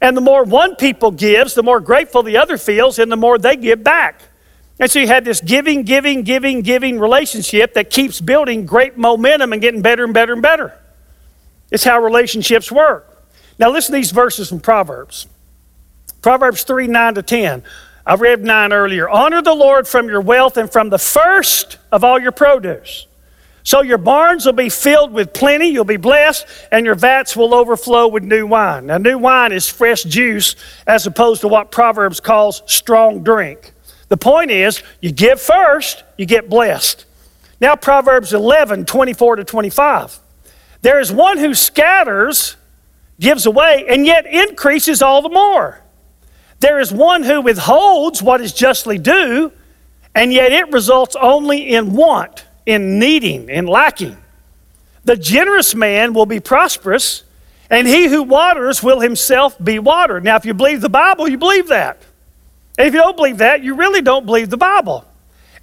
And 0.00 0.16
the 0.16 0.20
more 0.22 0.42
one 0.42 0.74
people 0.74 1.10
gives, 1.10 1.54
the 1.54 1.62
more 1.62 1.80
grateful 1.80 2.22
the 2.22 2.38
other 2.38 2.56
feels, 2.56 2.98
and 2.98 3.12
the 3.12 3.16
more 3.16 3.36
they 3.36 3.56
give 3.56 3.84
back. 3.84 4.22
And 4.80 4.90
so 4.90 5.00
you 5.00 5.08
have 5.08 5.24
this 5.24 5.40
giving, 5.40 5.82
giving, 5.82 6.22
giving, 6.22 6.62
giving 6.62 6.98
relationship 6.98 7.74
that 7.74 7.90
keeps 7.90 8.20
building 8.20 8.64
great 8.64 8.96
momentum 8.96 9.52
and 9.52 9.60
getting 9.60 9.82
better 9.82 10.04
and 10.04 10.14
better 10.14 10.32
and 10.32 10.42
better. 10.42 10.72
It's 11.70 11.84
how 11.84 12.00
relationships 12.00 12.72
work. 12.72 13.26
Now 13.58 13.70
listen 13.70 13.92
to 13.92 13.98
these 13.98 14.12
verses 14.12 14.48
from 14.48 14.60
Proverbs. 14.60 15.26
Proverbs 16.22 16.62
3 16.62 16.86
9 16.86 17.14
to 17.16 17.22
10. 17.22 17.64
I 18.06 18.14
read 18.14 18.42
9 18.42 18.72
earlier. 18.72 19.08
Honor 19.08 19.42
the 19.42 19.54
Lord 19.54 19.86
from 19.88 20.08
your 20.08 20.20
wealth 20.20 20.56
and 20.56 20.70
from 20.70 20.90
the 20.90 20.98
first 20.98 21.76
of 21.90 22.04
all 22.04 22.18
your 22.18 22.32
produce. 22.32 23.07
So 23.64 23.82
your 23.82 23.98
barns 23.98 24.46
will 24.46 24.52
be 24.54 24.68
filled 24.68 25.12
with 25.12 25.32
plenty, 25.32 25.68
you'll 25.68 25.84
be 25.84 25.96
blessed, 25.96 26.46
and 26.72 26.86
your 26.86 26.94
vats 26.94 27.36
will 27.36 27.54
overflow 27.54 28.08
with 28.08 28.22
new 28.22 28.46
wine. 28.46 28.86
Now, 28.86 28.98
new 28.98 29.18
wine 29.18 29.52
is 29.52 29.68
fresh 29.68 30.04
juice 30.04 30.56
as 30.86 31.06
opposed 31.06 31.42
to 31.42 31.48
what 31.48 31.70
Proverbs 31.70 32.20
calls 32.20 32.62
strong 32.66 33.22
drink. 33.22 33.72
The 34.08 34.16
point 34.16 34.50
is, 34.50 34.82
you 35.00 35.12
give 35.12 35.40
first, 35.40 36.02
you 36.16 36.24
get 36.24 36.48
blessed. 36.48 37.04
Now, 37.60 37.76
Proverbs 37.76 38.32
11, 38.32 38.86
24 38.86 39.36
to 39.36 39.44
25. 39.44 40.18
There 40.80 41.00
is 41.00 41.12
one 41.12 41.38
who 41.38 41.54
scatters, 41.54 42.56
gives 43.20 43.44
away, 43.46 43.84
and 43.88 44.06
yet 44.06 44.26
increases 44.26 45.02
all 45.02 45.20
the 45.22 45.28
more. 45.28 45.82
There 46.60 46.80
is 46.80 46.92
one 46.92 47.22
who 47.22 47.40
withholds 47.40 48.22
what 48.22 48.40
is 48.40 48.52
justly 48.52 48.98
due, 48.98 49.52
and 50.14 50.32
yet 50.32 50.52
it 50.52 50.72
results 50.72 51.16
only 51.20 51.68
in 51.74 51.92
want 51.92 52.44
in 52.68 52.98
needing, 52.98 53.48
in 53.48 53.66
lacking. 53.66 54.14
The 55.02 55.16
generous 55.16 55.74
man 55.74 56.12
will 56.12 56.26
be 56.26 56.38
prosperous, 56.38 57.24
and 57.70 57.88
he 57.88 58.08
who 58.08 58.22
waters 58.22 58.82
will 58.82 59.00
himself 59.00 59.56
be 59.62 59.78
watered. 59.78 60.22
Now, 60.22 60.36
if 60.36 60.44
you 60.44 60.52
believe 60.52 60.82
the 60.82 60.90
Bible, 60.90 61.26
you 61.28 61.38
believe 61.38 61.68
that. 61.68 61.96
And 62.76 62.86
if 62.86 62.92
you 62.92 63.00
don't 63.00 63.16
believe 63.16 63.38
that, 63.38 63.64
you 63.64 63.74
really 63.74 64.02
don't 64.02 64.26
believe 64.26 64.50
the 64.50 64.58
Bible. 64.58 65.06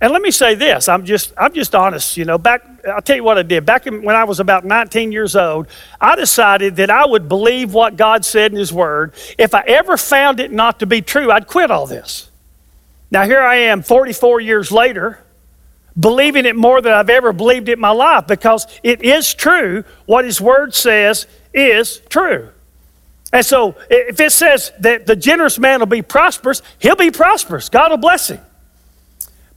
And 0.02 0.12
let 0.12 0.24
me 0.24 0.32
say 0.32 0.56
this, 0.56 0.90
I'm 0.90 1.06
just 1.06 1.32
I'm 1.38 1.54
just 1.54 1.76
honest, 1.76 2.18
you 2.18 2.26
know, 2.26 2.40
back 2.40 2.64
I'll 2.88 3.04
tell 3.04 3.16
you 3.16 3.24
what 3.24 3.38
I 3.38 3.44
did. 3.44 3.68
Back 3.68 3.86
in, 3.86 4.02
when 4.02 4.16
I 4.16 4.24
was 4.24 4.40
about 4.40 4.66
19 4.66 5.12
years 5.12 5.36
old, 5.36 5.68
I 6.02 6.16
decided 6.16 6.76
that 6.78 6.90
I 6.90 7.06
would 7.06 7.30
believe 7.30 7.74
what 7.74 7.98
God 7.98 8.26
said 8.26 8.52
in 8.52 8.58
his 8.58 8.74
word. 8.74 9.14
If 9.38 9.54
I 9.54 9.62
ever 9.62 9.96
found 9.96 10.40
it 10.40 10.52
not 10.52 10.80
to 10.80 10.88
be 10.88 11.02
true, 11.02 11.32
I'd 11.32 11.48
quit 11.48 11.70
all 11.70 11.86
this. 11.86 12.30
Now 13.12 13.26
here 13.26 13.42
I 13.42 13.58
am 13.58 13.84
44 13.84 14.42
years 14.42 14.72
later, 14.72 15.20
believing 15.98 16.46
it 16.46 16.56
more 16.56 16.82
than 16.82 16.94
I've 16.94 17.10
ever 17.10 17.34
believed 17.34 17.70
it 17.70 17.74
in 17.74 17.80
my 17.80 17.92
life 17.92 18.28
because 18.28 18.68
it 18.84 19.02
is 19.02 19.34
true. 19.34 19.84
What 20.06 20.25
His 20.25 20.42
Word 20.42 20.74
says 20.74 21.28
is 21.54 22.02
true. 22.10 22.50
And 23.32 23.46
so 23.46 23.75
if 23.90 24.20
it 24.20 24.32
says 24.32 24.72
that 24.80 25.06
the 25.06 25.16
generous 25.16 25.60
man 25.60 25.80
will 25.80 25.88
be 25.88 26.02
prosperous, 26.02 26.62
he'll 26.80 26.96
be 26.96 27.12
prosperous. 27.12 27.68
God 27.68 27.92
will 27.92 27.98
bless 27.98 28.30
him. 28.30 28.40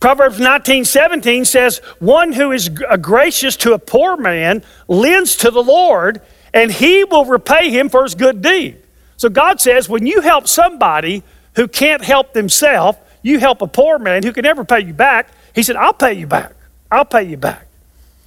Proverbs 0.01 0.41
19, 0.41 0.85
17 0.85 1.45
says, 1.45 1.79
One 1.99 2.33
who 2.33 2.53
is 2.53 2.71
uh, 2.89 2.97
gracious 2.97 3.57
to 3.59 3.75
a 3.75 3.79
poor 3.79 4.17
man 4.17 4.65
lends 4.87 5.37
to 5.37 5.51
the 5.51 5.63
Lord, 5.63 6.21
and 6.55 6.71
he 6.71 7.05
will 7.05 7.25
repay 7.25 7.71
him 7.71 7.89
for 7.89 8.05
his 8.05 8.15
good 8.15 8.43
deed. 8.43 8.83
So 9.17 9.29
God 9.29 9.61
says, 9.61 9.89
when 9.89 10.07
you 10.07 10.21
help 10.21 10.47
somebody 10.47 11.25
who 11.57 11.67
can't 11.67 12.03
help 12.03 12.33
themselves, 12.33 12.99
you 13.23 13.41
help 13.41 13.63
a 13.63 13.67
poor 13.67 13.99
man 13.99 14.23
who 14.23 14.33
can 14.33 14.45
never 14.45 14.65
pay 14.65 14.81
you 14.81 14.95
back, 14.95 15.31
he 15.59 15.65
said, 15.65 15.75
I'll 15.75 15.93
pay 15.93 16.13
you 16.13 16.29
back. 16.29 16.55
I'll 16.89 17.05
pay 17.05 17.25
you 17.25 17.37
back. 17.37 17.67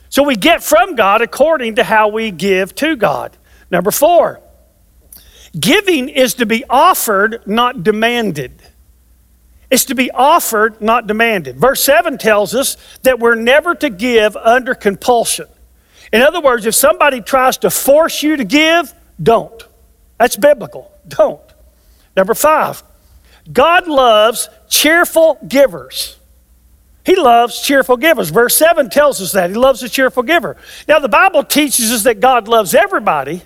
So 0.10 0.22
we 0.24 0.36
get 0.36 0.62
from 0.62 0.96
God 0.96 1.22
according 1.22 1.76
to 1.76 1.84
how 1.86 2.10
we 2.10 2.30
give 2.30 2.76
to 2.76 2.98
God. 2.98 3.38
Number 3.72 3.90
four, 3.90 4.42
giving 5.58 6.10
is 6.10 6.34
to 6.34 6.46
be 6.46 6.66
offered, 6.70 7.48
not 7.48 7.84
demanded. 7.84 8.62
It's 9.70 9.86
to 9.86 9.96
be 9.96 10.12
offered, 10.12 10.82
not 10.82 11.08
demanded. 11.08 11.56
Verse 11.56 11.82
7 11.82 12.18
tells 12.18 12.54
us 12.54 12.76
that 13.04 13.20
we're 13.20 13.36
never 13.36 13.76
to 13.76 13.90
give 13.90 14.36
under 14.36 14.76
compulsion. 14.76 15.48
In 16.12 16.22
other 16.22 16.42
words, 16.42 16.66
if 16.66 16.76
somebody 16.76 17.22
tries 17.22 17.60
to 17.60 17.70
force 17.70 18.22
you 18.22 18.36
to 18.36 18.44
give, 18.44 18.94
don't. 19.24 19.66
That's 20.20 20.36
biblical. 20.36 20.92
Don't. 21.08 21.40
Number 22.18 22.34
five, 22.34 22.84
God 23.54 23.88
loves 23.88 24.50
cheerful 24.68 25.40
givers. 25.48 26.18
He 27.04 27.16
loves 27.16 27.62
cheerful 27.62 27.98
givers. 27.98 28.30
Verse 28.30 28.56
7 28.56 28.90
tells 28.90 29.22
us 29.22 29.32
that. 29.32 29.50
He 29.50 29.56
loves 29.56 29.82
a 29.82 29.90
cheerful 29.90 30.24
giver. 30.24 30.56
Now, 30.88 31.00
the 31.00 31.10
Bible 31.10 31.44
teaches 31.44 31.92
us 31.92 32.04
that 32.04 32.20
God 32.20 32.48
loves 32.48 32.76
everybody. 32.76 33.42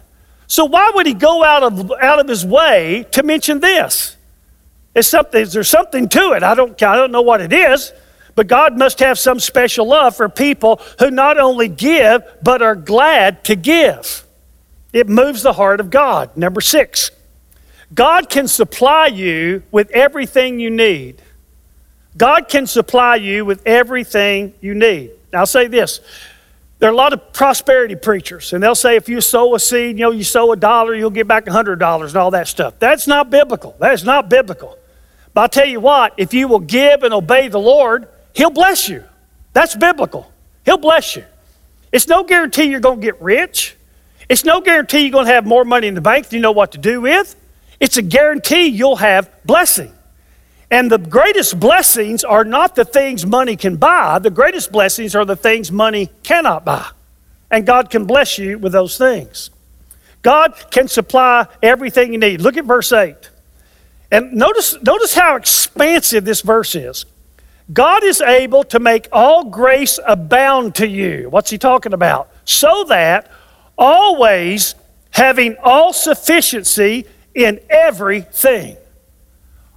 So, 0.47 0.65
why 0.65 0.91
would 0.93 1.07
he 1.07 1.13
go 1.13 1.43
out 1.43 1.63
of, 1.63 1.91
out 2.01 2.19
of 2.19 2.27
his 2.27 2.45
way 2.45 3.05
to 3.12 3.24
mention 3.24 3.59
this? 3.62 4.15
It's 4.93 5.07
something, 5.07 5.45
there's 5.45 5.69
something 5.69 6.07
to 6.09 6.33
it. 6.33 6.43
I 6.43 6.53
don't, 6.53 6.81
I 6.81 6.95
don't 6.95 7.12
know 7.12 7.21
what 7.21 7.41
it 7.41 7.51
is, 7.51 7.93
but 8.35 8.47
God 8.47 8.77
must 8.77 9.00
have 9.00 9.17
some 9.17 9.39
special 9.39 9.88
love 9.88 10.15
for 10.15 10.29
people 10.29 10.81
who 11.00 11.09
not 11.09 11.38
only 11.38 11.67
give, 11.67 12.24
but 12.43 12.62
are 12.62 12.75
glad 12.75 13.43
to 13.45 13.55
give. 13.55 14.25
It 14.93 15.09
moves 15.09 15.43
the 15.43 15.53
heart 15.53 15.79
of 15.79 15.89
God. 15.89 16.35
Number 16.38 16.62
six, 16.62 17.12
God 17.93 18.29
can 18.29 18.47
supply 18.47 19.07
you 19.07 19.63
with 19.71 19.89
everything 19.91 20.59
you 20.59 20.69
need. 20.69 21.21
God 22.17 22.48
can 22.48 22.67
supply 22.67 23.15
you 23.15 23.45
with 23.45 23.65
everything 23.65 24.53
you 24.62 24.74
need. 24.74 25.12
Now, 25.34 25.39
I'll 25.39 25.45
say 25.45 25.67
this. 25.67 26.00
There 26.79 26.89
are 26.89 26.93
a 26.93 26.95
lot 26.95 27.13
of 27.13 27.34
prosperity 27.34 27.95
preachers, 27.95 28.53
and 28.53 28.62
they'll 28.62 28.75
say 28.75 28.95
if 28.95 29.07
you 29.07 29.22
sow 29.22 29.55
a 29.55 29.60
seed, 29.60 29.98
you 29.98 30.05
know, 30.05 30.12
you 30.12 30.24
sow 30.24 30.51
a 30.51 30.57
dollar, 30.57 30.93
you'll 30.93 31.10
get 31.10 31.27
back 31.27 31.48
a 31.48 31.50
$100 31.50 32.07
and 32.07 32.15
all 32.15 32.31
that 32.31 32.48
stuff. 32.48 32.79
That's 32.79 33.07
not 33.07 33.29
biblical. 33.29 33.75
That 33.79 33.93
is 33.93 34.03
not 34.03 34.29
biblical. 34.29 34.77
But 35.34 35.41
I'll 35.41 35.50
tell 35.50 35.67
you 35.67 35.79
what, 35.79 36.13
if 36.17 36.34
you 36.34 36.48
will 36.48 36.60
give 36.60 37.03
and 37.03 37.13
obey 37.13 37.48
the 37.48 37.60
Lord, 37.60 38.07
He'll 38.34 38.50
bless 38.50 38.89
you. 38.89 39.03
That's 39.53 39.75
biblical. 39.75 40.31
He'll 40.65 40.77
bless 40.77 41.15
you. 41.15 41.24
It's 41.91 42.07
no 42.07 42.24
guarantee 42.24 42.65
you're 42.65 42.81
going 42.81 43.00
to 43.00 43.05
get 43.05 43.22
rich. 43.22 43.75
It's 44.27 44.43
no 44.43 44.60
guarantee 44.60 45.01
you're 45.01 45.12
going 45.12 45.27
to 45.27 45.34
have 45.34 45.45
more 45.45 45.63
money 45.63 45.88
in 45.88 45.93
the 45.93 46.01
bank 46.01 46.27
than 46.27 46.38
you 46.38 46.41
know 46.41 46.51
what 46.51 46.74
to 46.74 46.77
do 46.77 47.01
with. 47.01 47.36
It's 47.79 47.98
a 47.98 48.01
guarantee 48.01 48.67
you'll 48.67 48.98
have 48.98 49.29
blessing. 49.45 49.93
And 50.72 50.91
the 50.91 50.98
greatest 50.98 51.60
blessings 51.60 52.24
are 52.24 52.43
not 52.43 52.75
the 52.75 52.86
things 52.86 53.25
money 53.25 53.55
can 53.55 53.75
buy, 53.75 54.19
the 54.19 54.31
greatest 54.31 54.72
blessings 54.72 55.15
are 55.15 55.25
the 55.25 55.36
things 55.36 55.72
money 55.72 56.10
cannot 56.24 56.65
buy. 56.65 56.88
And 57.51 57.65
God 57.65 57.89
can 57.89 58.05
bless 58.05 58.38
you 58.38 58.57
with 58.57 58.72
those 58.72 58.98
things. 58.98 59.51
God 60.24 60.55
can 60.72 60.88
supply 60.88 61.45
everything 61.62 62.13
you 62.13 62.17
need. 62.17 62.41
Look 62.41 62.57
at 62.57 62.65
verse 62.65 62.91
8. 62.91 63.15
And 64.12 64.34
notice, 64.34 64.75
notice 64.81 65.13
how 65.13 65.36
expansive 65.36 66.25
this 66.25 66.41
verse 66.41 66.74
is. 66.74 67.05
God 67.72 68.03
is 68.03 68.22
able 68.22 68.63
to 68.65 68.79
make 68.79 69.07
all 69.12 69.45
grace 69.45 70.00
abound 70.05 70.75
to 70.75 70.88
you. 70.88 71.29
What's 71.29 71.50
he 71.50 71.57
talking 71.57 71.93
about? 71.93 72.29
So 72.45 72.86
that 72.86 73.29
always 73.77 74.75
having 75.12 75.57
all 75.63 75.93
sufficiency 75.93 77.05
in 77.34 77.60
everything 77.69 78.77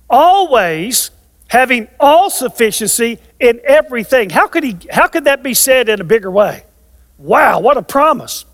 always 0.09 1.11
having 1.49 1.89
all 1.99 2.31
sufficiency 2.31 3.19
in 3.41 3.61
everything. 3.65 4.31
How 4.31 4.47
could, 4.49 4.65
he, 4.65 4.77
how 4.91 5.09
could 5.09 5.25
that 5.25 5.43
be 5.43 5.55
said 5.55 5.89
in 5.89 6.01
a 6.01 6.05
bigger 6.05 6.31
way? 6.31 6.65
Wow, 7.17 7.61
what 7.61 7.77
a 7.77 7.83
promise. 7.83 8.45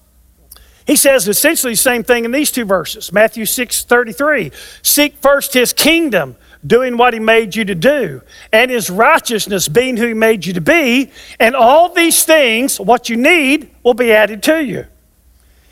He 0.86 0.96
says 0.96 1.26
essentially 1.28 1.72
the 1.72 1.78
same 1.78 2.04
thing 2.04 2.24
in 2.24 2.30
these 2.30 2.50
two 2.50 2.64
verses 2.64 3.12
Matthew 3.12 3.46
6 3.46 3.84
33. 3.84 4.52
Seek 4.82 5.16
first 5.16 5.54
his 5.54 5.72
kingdom, 5.72 6.36
doing 6.66 6.96
what 6.96 7.14
he 7.14 7.20
made 7.20 7.56
you 7.56 7.64
to 7.64 7.74
do, 7.74 8.20
and 8.52 8.70
his 8.70 8.90
righteousness, 8.90 9.66
being 9.66 9.96
who 9.96 10.08
he 10.08 10.14
made 10.14 10.44
you 10.44 10.52
to 10.54 10.60
be, 10.60 11.10
and 11.40 11.56
all 11.56 11.92
these 11.92 12.24
things, 12.24 12.78
what 12.78 13.08
you 13.08 13.16
need, 13.16 13.70
will 13.82 13.94
be 13.94 14.12
added 14.12 14.42
to 14.42 14.62
you. 14.62 14.86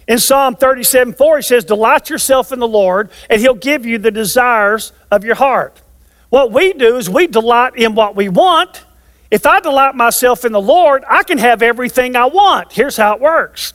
In 0.09 0.19
Psalm 0.19 0.57
37 0.57 1.15
4, 1.15 1.37
he 1.37 1.43
says, 1.43 1.65
Delight 1.65 2.11
yourself 2.11 2.53
in 2.53 2.59
the 2.59 2.69
Lord, 2.69 3.11
and 3.31 3.41
he'll 3.41 3.55
give 3.55 3.87
you 3.87 3.99
the 3.99 4.11
desires 4.11 4.93
of 5.11 5.25
your 5.25 5.37
heart. 5.37 5.81
What 6.29 6.51
we 6.51 6.73
do 6.73 6.97
is 6.97 7.09
we 7.11 7.27
delight 7.27 7.77
in 7.77 7.95
what 7.95 8.17
we 8.17 8.29
want. 8.29 8.85
If 9.31 9.47
I 9.47 9.61
delight 9.61 9.95
myself 9.95 10.45
in 10.45 10.53
the 10.53 10.61
Lord, 10.61 11.05
I 11.09 11.23
can 11.23 11.39
have 11.39 11.63
everything 11.63 12.17
I 12.17 12.27
want. 12.27 12.73
Here's 12.73 12.97
how 12.97 13.15
it 13.15 13.21
works 13.21 13.73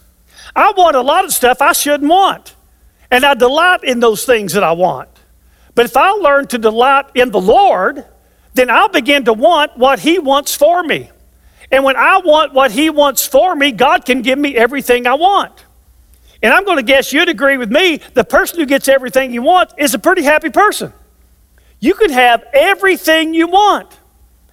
I 0.56 0.74
want 0.76 0.96
a 0.96 1.02
lot 1.02 1.26
of 1.26 1.32
stuff 1.32 1.62
I 1.62 1.74
shouldn't 1.74 2.10
want, 2.10 2.56
and 3.10 3.26
I 3.26 3.34
delight 3.34 3.84
in 3.84 4.00
those 4.00 4.26
things 4.26 4.54
that 4.54 4.64
I 4.64 4.74
want. 4.74 5.10
But 5.76 5.86
if 5.86 5.96
I 5.96 6.10
learn 6.12 6.48
to 6.48 6.58
delight 6.58 7.06
in 7.14 7.32
the 7.32 7.40
Lord, 7.40 8.06
then 8.56 8.70
I'll 8.70 8.90
begin 8.90 9.26
to 9.26 9.34
want 9.34 9.78
what 9.78 10.00
He 10.00 10.20
wants 10.20 10.56
for 10.56 10.82
me. 10.82 11.12
And 11.72 11.84
when 11.84 11.96
I 11.96 12.20
want 12.20 12.54
what 12.54 12.72
He 12.72 12.90
wants 12.90 13.26
for 13.28 13.56
me, 13.56 13.72
God 13.72 14.04
can 14.04 14.24
give 14.24 14.40
me 14.40 14.56
everything 14.56 15.06
I 15.06 15.14
want. 15.14 15.64
And 16.42 16.54
I'm 16.54 16.66
going 16.66 16.78
to 16.78 16.84
guess 16.84 17.12
you'd 17.12 17.30
agree 17.30 17.58
with 17.58 17.72
me 17.72 17.98
the 18.14 18.24
person 18.24 18.60
who 18.60 18.66
gets 18.66 18.88
everything 18.88 19.34
you 19.34 19.42
want 19.42 19.72
is 19.78 19.94
a 19.94 20.00
pretty 20.00 20.24
happy 20.24 20.50
person. 20.50 20.94
You 21.80 21.94
can 21.94 22.12
have 22.12 22.44
everything 22.54 23.34
you 23.34 23.48
want 23.48 23.90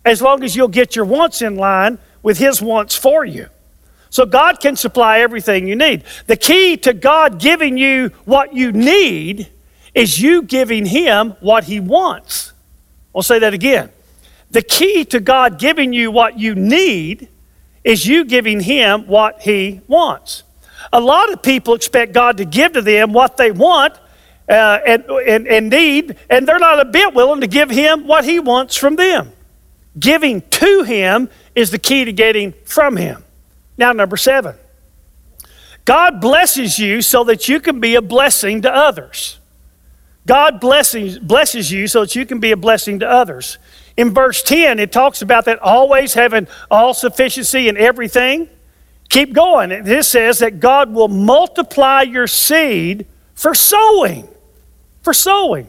as 0.05 0.21
long 0.21 0.45
as 0.45 0.55
you'll 0.55 0.69
get 0.69 0.97
your 0.97 1.05
wants 1.05 1.43
in 1.43 1.57
line 1.57 1.99
with 2.23 2.39
His 2.39 2.61
wants 2.61 2.97
for 2.97 3.25
you. 3.25 3.49
So 4.11 4.27
God 4.27 4.61
can 4.61 4.77
supply 4.77 5.21
everything 5.21 5.67
you 5.67 5.75
need. 5.75 6.05
The 6.27 6.37
key 6.37 6.77
to 6.79 6.93
God 6.93 7.41
giving 7.41 7.77
you 7.77 8.11
what 8.25 8.55
you 8.55 8.71
need 8.73 9.49
is 9.95 10.21
you 10.21 10.43
giving 10.43 10.87
Him 10.87 11.31
what 11.41 11.65
He 11.65 11.81
wants. 11.81 12.53
I'll 13.15 13.23
say 13.23 13.39
that 13.39 13.55
again. 13.55 13.91
The 14.51 14.63
key 14.63 15.05
to 15.07 15.21
God 15.21 15.59
giving 15.59 15.93
you 15.93 16.11
what 16.11 16.39
you 16.39 16.55
need 16.55 17.29
is 17.83 18.07
you 18.07 18.25
giving 18.25 18.61
Him 18.61 19.07
what 19.07 19.43
He 19.43 19.81
wants. 19.89 20.45
A 20.93 21.01
lot 21.01 21.33
of 21.33 21.43
people 21.43 21.75
expect 21.75 22.13
God 22.13 22.37
to 22.39 22.45
give 22.45 22.73
to 22.75 22.83
them 22.83 23.13
what 23.13 23.37
they 23.37 23.51
want, 23.51 23.95
uh, 24.49 24.79
and, 24.87 25.05
and, 25.05 25.49
and 25.49 25.71
need, 25.71 26.17
and 26.29 26.47
they're 26.47 26.59
not 26.59 26.81
a 26.81 26.85
bit 26.85 27.15
willing 27.15 27.41
to 27.41 27.47
give 27.47 27.71
him 27.71 28.07
what 28.07 28.25
he 28.25 28.39
wants 28.41 28.77
from 28.77 28.97
them. 28.97 29.33
Giving 29.99 30.43
to 30.43 30.83
him 30.83 31.31
is 31.55 31.71
the 31.71 31.79
key 31.79 32.05
to 32.05 32.13
getting 32.13 32.53
from 32.65 32.97
him. 32.97 33.25
Now, 33.77 33.93
number 33.93 34.17
seven 34.17 34.57
God 35.85 36.21
blesses 36.21 36.79
you 36.79 37.03
so 37.03 37.25
that 37.25 37.49
you 37.49 37.61
can 37.61 37.81
be 37.81 37.95
a 37.95 38.03
blessing 38.03 38.63
to 38.63 38.75
others. 38.75 39.39
God 40.27 40.59
blesses, 40.61 41.19
blesses 41.19 41.71
you 41.71 41.87
so 41.87 42.01
that 42.01 42.17
you 42.17 42.25
can 42.25 42.41
be 42.41 42.51
a 42.53 42.57
blessing 42.57 43.01
to 43.01 43.09
others. 43.09 43.59
In 43.97 44.15
verse 44.15 44.43
10, 44.43 44.79
it 44.79 44.91
talks 44.91 45.21
about 45.21 45.45
that 45.45 45.59
always 45.61 46.15
having 46.15 46.49
all 46.71 46.95
sufficiency 46.95 47.69
in 47.69 47.77
everything. 47.77 48.49
Keep 49.09 49.33
going. 49.33 49.85
This 49.85 50.09
says 50.09 50.41
that 50.41 50.61
God 50.61 50.93
will 50.93 51.09
multiply 51.09 52.03
your 52.03 52.27
seed 52.27 53.07
for 53.35 53.55
sowing. 53.55 54.29
For 55.03 55.13
sowing. 55.13 55.69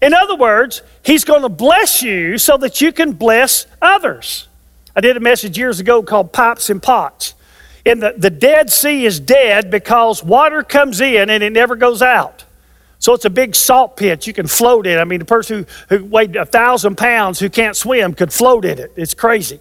In 0.00 0.14
other 0.14 0.36
words, 0.36 0.82
He's 1.02 1.24
going 1.24 1.42
to 1.42 1.48
bless 1.48 2.02
you 2.02 2.38
so 2.38 2.56
that 2.58 2.80
you 2.80 2.92
can 2.92 3.12
bless 3.12 3.66
others. 3.80 4.46
I 4.94 5.00
did 5.00 5.16
a 5.16 5.20
message 5.20 5.56
years 5.56 5.80
ago 5.80 6.02
called 6.02 6.32
Pipes 6.32 6.70
and 6.70 6.82
Pots. 6.82 7.34
And 7.86 8.02
the, 8.02 8.14
the 8.16 8.30
Dead 8.30 8.70
Sea 8.70 9.06
is 9.06 9.18
dead 9.18 9.70
because 9.70 10.22
water 10.22 10.62
comes 10.62 11.00
in 11.00 11.30
and 11.30 11.42
it 11.42 11.52
never 11.52 11.76
goes 11.76 12.02
out. 12.02 12.44
So 12.98 13.14
it's 13.14 13.24
a 13.24 13.30
big 13.30 13.54
salt 13.54 13.96
pit 13.96 14.26
you 14.26 14.32
can 14.32 14.46
float 14.46 14.86
in. 14.86 14.98
I 14.98 15.04
mean, 15.04 15.20
the 15.20 15.24
person 15.24 15.66
who, 15.88 15.98
who 15.98 16.04
weighed 16.04 16.36
a 16.36 16.44
thousand 16.44 16.98
pounds 16.98 17.38
who 17.38 17.48
can't 17.48 17.76
swim 17.76 18.12
could 18.12 18.32
float 18.32 18.64
in 18.64 18.78
it. 18.78 18.92
It's 18.96 19.14
crazy. 19.14 19.60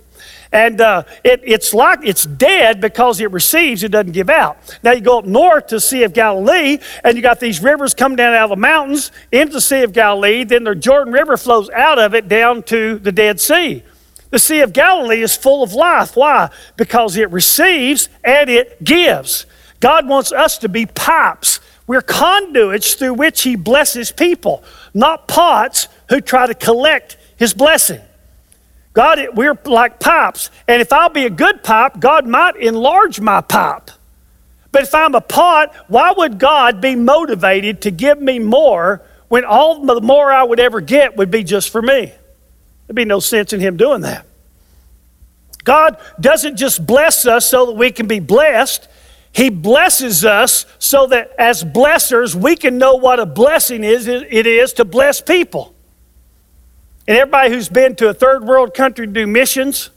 And 0.52 0.80
uh, 0.80 1.04
it, 1.24 1.42
it's 1.44 1.74
like 1.74 2.00
it's 2.04 2.26
dead 2.26 2.80
because 2.80 3.20
it 3.20 3.32
receives, 3.32 3.84
it 3.84 3.90
doesn't 3.90 4.14
give 4.14 4.30
out. 4.30 4.58
Now 4.84 4.92
you 4.92 5.02
go 5.02 5.20
up 5.20 5.26
north 5.26 5.68
to 5.68 5.76
the 5.76 5.82
Sea 5.82 6.04
of 6.04 6.14
Galilee, 6.14 6.80
and 7.04 7.16
you 7.16 7.22
got 7.22 7.40
these 7.40 7.62
rivers 7.62 7.94
come 7.94 8.16
down 8.16 8.34
out 8.34 8.46
of 8.46 8.50
the 8.52 8.56
mountains 8.56 9.12
into 9.32 9.54
the 9.54 9.62
Sea 9.62 9.84
of 9.84 9.94
Galilee. 9.94 10.44
Then 10.44 10.64
the 10.64 10.76
Jordan 10.76 11.14
River 11.14 11.38
flows 11.38 11.70
out 11.72 12.00
of 12.00 12.16
it 12.16 12.28
down 12.28 12.64
to 12.64 12.98
the 13.00 13.12
Dead 13.12 13.40
Sea. 13.40 13.84
The 14.30 14.40
Sea 14.40 14.62
of 14.62 14.74
Galilee 14.74 15.22
is 15.22 15.36
full 15.36 15.64
of 15.64 15.74
life. 15.74 16.16
Why? 16.16 16.50
Because 16.76 17.16
it 17.18 17.32
receives 17.32 18.10
and 18.24 18.50
it 18.50 18.84
gives. 18.84 19.46
God 19.80 20.08
wants 20.08 20.32
us 20.32 20.58
to 20.60 20.70
be 20.70 20.86
pipes. 20.86 21.60
We're 21.86 22.02
conduits 22.02 22.96
through 22.96 23.14
which 23.14 23.44
He 23.44 23.56
blesses 23.56 24.12
people, 24.12 24.64
not 24.94 25.28
pots 25.28 25.88
who 26.10 26.20
try 26.20 26.48
to 26.48 26.54
collect 26.54 27.18
His 27.38 27.54
blessing. 27.54 28.02
God, 28.98 29.20
we're 29.36 29.56
like 29.66 30.00
pipes. 30.00 30.50
And 30.68 30.82
if 30.82 30.92
I'll 30.92 31.10
be 31.10 31.28
a 31.28 31.30
good 31.30 31.62
pipe, 31.62 32.00
God 32.00 32.26
might 32.26 32.56
enlarge 32.56 33.20
my 33.20 33.42
pipe. 33.42 33.92
But 34.72 34.82
if 34.82 34.96
I'm 34.96 35.14
a 35.14 35.22
pot, 35.22 35.72
why 35.88 36.14
would 36.18 36.40
God 36.40 36.82
be 36.82 36.96
motivated 36.96 37.84
to 37.84 37.92
give 37.92 38.20
me 38.20 38.40
more 38.40 39.04
when 39.28 39.46
all 39.46 39.86
the 39.86 40.02
more 40.02 40.32
I 40.32 40.42
would 40.42 40.60
ever 40.60 40.82
get 40.82 41.16
would 41.16 41.30
be 41.30 41.44
just 41.44 41.70
for 41.70 41.80
me? 41.80 42.12
There'd 42.88 42.96
be 42.96 43.06
no 43.06 43.20
sense 43.20 43.54
in 43.54 43.60
Him 43.60 43.78
doing 43.78 44.02
that. 44.02 44.26
God 45.64 46.02
doesn't 46.20 46.56
just 46.56 46.84
bless 46.84 47.28
us 47.28 47.48
so 47.48 47.68
that 47.68 47.74
we 47.74 47.92
can 47.92 48.08
be 48.08 48.20
blessed. 48.20 48.88
He 49.32 49.52
blesses 49.52 50.26
us 50.26 50.66
so 50.80 51.06
that 51.06 51.34
as 51.38 51.64
blessers, 51.64 52.34
we 52.34 52.56
can 52.56 52.80
know 52.80 52.96
what 52.96 53.20
a 53.20 53.28
blessing 53.28 53.84
is, 53.84 54.08
it 54.08 54.48
is 54.48 54.74
to 54.74 54.86
bless 54.86 55.22
people. 55.22 55.76
And 57.08 57.18
everybody 57.18 57.50
who's 57.54 57.70
been 57.70 57.96
to 57.96 58.10
a 58.10 58.14
third 58.14 58.44
world 58.44 58.74
country 58.74 59.08
to 59.08 59.12
do 59.12 59.26
missions, 59.26 59.90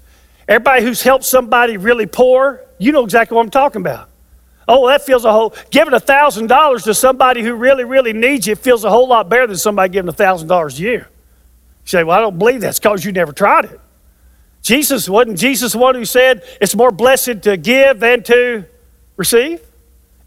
everybody 0.47 0.83
who's 0.83 1.03
helped 1.03 1.25
somebody 1.25 1.77
really 1.77 2.07
poor, 2.07 2.61
you 2.79 2.93
know 2.93 3.05
exactly 3.05 3.35
what 3.35 3.43
I'm 3.43 3.51
talking 3.51 3.81
about. 3.81 4.09
Oh, 4.69 4.87
that 4.87 5.03
feels 5.03 5.25
a 5.25 5.33
whole, 5.33 5.53
giving 5.71 5.93
$1,000 5.93 6.85
to 6.85 6.95
somebody 6.95 7.43
who 7.43 7.55
really, 7.55 7.83
really 7.83 8.13
needs 8.13 8.47
you 8.47 8.55
feels 8.55 8.85
a 8.85 8.91
whole 8.91 9.09
lot 9.09 9.29
better 9.29 9.49
than 9.49 9.57
somebody 9.57 9.93
giving 9.93 10.13
$1,000 10.13 10.79
a 10.79 10.81
year. 10.81 11.09
You 11.11 11.87
say, 11.87 12.05
well, 12.05 12.17
I 12.17 12.21
don't 12.21 12.39
believe 12.39 12.61
that's 12.61 12.79
because 12.79 13.05
you 13.05 13.11
never 13.11 13.33
tried 13.33 13.65
it. 13.65 13.81
Jesus, 14.63 15.09
wasn't 15.09 15.39
Jesus 15.39 15.73
the 15.73 15.79
one 15.79 15.97
who 15.97 16.05
said 16.05 16.45
it's 16.61 16.77
more 16.77 16.93
blessed 16.93 17.43
to 17.43 17.57
give 17.57 17.99
than 17.99 18.23
to 18.25 18.67
receive? 19.17 19.61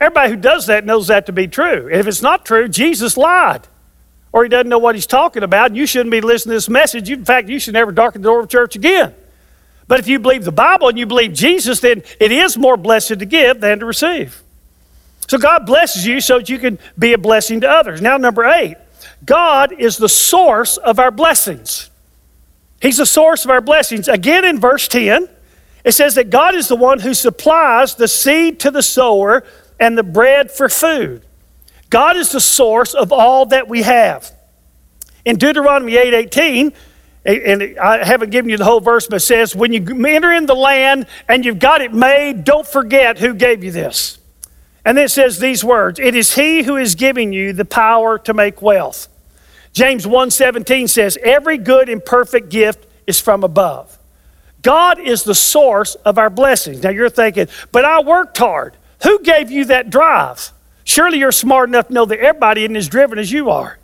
Everybody 0.01 0.31
who 0.31 0.35
does 0.35 0.65
that 0.65 0.83
knows 0.83 1.07
that 1.07 1.27
to 1.27 1.31
be 1.31 1.47
true. 1.47 1.87
if 1.89 2.07
it's 2.07 2.21
not 2.21 2.45
true, 2.45 2.67
Jesus 2.67 3.15
lied 3.15 3.67
or 4.33 4.43
he 4.43 4.49
doesn't 4.49 4.67
know 4.67 4.79
what 4.79 4.95
he's 4.95 5.05
talking 5.05 5.43
about, 5.43 5.67
and 5.67 5.77
you 5.77 5.85
shouldn't 5.85 6.11
be 6.11 6.19
listening 6.19 6.51
to 6.51 6.57
this 6.57 6.67
message. 6.67 7.09
In 7.09 7.23
fact, 7.23 7.47
you 7.47 7.59
should 7.59 7.75
never 7.75 7.91
darken 7.91 8.21
the 8.21 8.27
door 8.27 8.41
of 8.41 8.49
church 8.49 8.75
again. 8.75 9.13
But 9.87 9.99
if 9.99 10.07
you 10.07 10.17
believe 10.17 10.43
the 10.43 10.51
Bible 10.51 10.89
and 10.89 10.97
you 10.97 11.05
believe 11.05 11.33
Jesus, 11.33 11.79
then 11.79 12.03
it 12.19 12.31
is 12.31 12.57
more 12.57 12.75
blessed 12.75 13.19
to 13.19 13.25
give 13.25 13.61
than 13.61 13.79
to 13.79 13.85
receive. 13.85 14.41
So 15.27 15.37
God 15.37 15.65
blesses 15.65 16.05
you 16.05 16.19
so 16.19 16.39
that 16.39 16.49
you 16.49 16.57
can 16.57 16.79
be 16.97 17.13
a 17.13 17.17
blessing 17.17 17.61
to 17.61 17.69
others. 17.69 18.01
Now, 18.01 18.17
number 18.17 18.43
eight, 18.45 18.75
God 19.23 19.71
is 19.71 19.97
the 19.97 20.09
source 20.09 20.77
of 20.77 20.99
our 20.99 21.11
blessings. 21.11 21.91
He's 22.81 22.97
the 22.97 23.05
source 23.05 23.45
of 23.45 23.51
our 23.51 23.61
blessings. 23.61 24.07
Again, 24.07 24.43
in 24.43 24.59
verse 24.59 24.87
10, 24.87 25.29
it 25.83 25.91
says 25.91 26.15
that 26.15 26.29
God 26.29 26.55
is 26.55 26.67
the 26.67 26.75
one 26.75 26.99
who 26.99 27.13
supplies 27.13 27.95
the 27.95 28.07
seed 28.07 28.59
to 28.61 28.71
the 28.71 28.83
sower 28.83 29.43
and 29.79 29.97
the 29.97 30.03
bread 30.03 30.51
for 30.51 30.69
food. 30.69 31.23
God 31.93 32.17
is 32.17 32.31
the 32.31 32.39
source 32.39 32.95
of 32.95 33.13
all 33.13 33.45
that 33.45 33.67
we 33.67 33.83
have. 33.83 34.31
In 35.25 35.37
Deuteronomy 35.37 35.95
8 35.95 36.11
18, 36.11 36.73
and 37.23 37.77
I 37.79 38.03
haven't 38.03 38.31
given 38.31 38.49
you 38.49 38.57
the 38.57 38.65
whole 38.65 38.79
verse, 38.79 39.05
but 39.05 39.17
it 39.17 39.19
says, 39.19 39.55
When 39.55 39.71
you 39.71 40.03
enter 40.07 40.31
in 40.31 40.47
the 40.47 40.55
land 40.55 41.05
and 41.29 41.45
you've 41.45 41.59
got 41.59 41.81
it 41.81 41.93
made, 41.93 42.45
don't 42.45 42.65
forget 42.65 43.19
who 43.19 43.35
gave 43.35 43.63
you 43.63 43.69
this. 43.69 44.17
And 44.83 44.97
then 44.97 45.05
it 45.05 45.09
says 45.09 45.37
these 45.37 45.63
words 45.63 45.99
It 45.99 46.15
is 46.15 46.33
He 46.33 46.63
who 46.63 46.77
is 46.77 46.95
giving 46.95 47.31
you 47.31 47.53
the 47.53 47.63
power 47.63 48.17
to 48.17 48.33
make 48.33 48.59
wealth. 48.59 49.07
James 49.71 50.07
1:17 50.07 50.89
says, 50.89 51.15
Every 51.21 51.59
good 51.59 51.89
and 51.89 52.03
perfect 52.03 52.49
gift 52.49 52.87
is 53.05 53.21
from 53.21 53.43
above. 53.43 53.99
God 54.63 54.97
is 54.97 55.21
the 55.25 55.35
source 55.35 55.93
of 55.93 56.17
our 56.17 56.31
blessings. 56.31 56.81
Now 56.81 56.89
you're 56.89 57.07
thinking, 57.11 57.49
but 57.71 57.85
I 57.85 58.01
worked 58.01 58.39
hard. 58.39 58.77
Who 59.03 59.19
gave 59.19 59.51
you 59.51 59.65
that 59.65 59.91
drive? 59.91 60.52
Surely 60.83 61.19
you're 61.19 61.31
smart 61.31 61.69
enough 61.69 61.87
to 61.87 61.93
know 61.93 62.05
that 62.05 62.19
everybody 62.19 62.63
isn't 62.63 62.75
as 62.75 62.87
driven 62.87 63.19
as 63.19 63.31
you 63.31 63.49
are. 63.49 63.79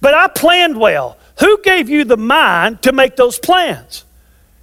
But 0.00 0.14
I 0.14 0.28
planned 0.28 0.78
well. 0.78 1.16
Who 1.40 1.62
gave 1.62 1.88
you 1.88 2.04
the 2.04 2.16
mind 2.16 2.82
to 2.82 2.92
make 2.92 3.16
those 3.16 3.38
plans? 3.38 4.04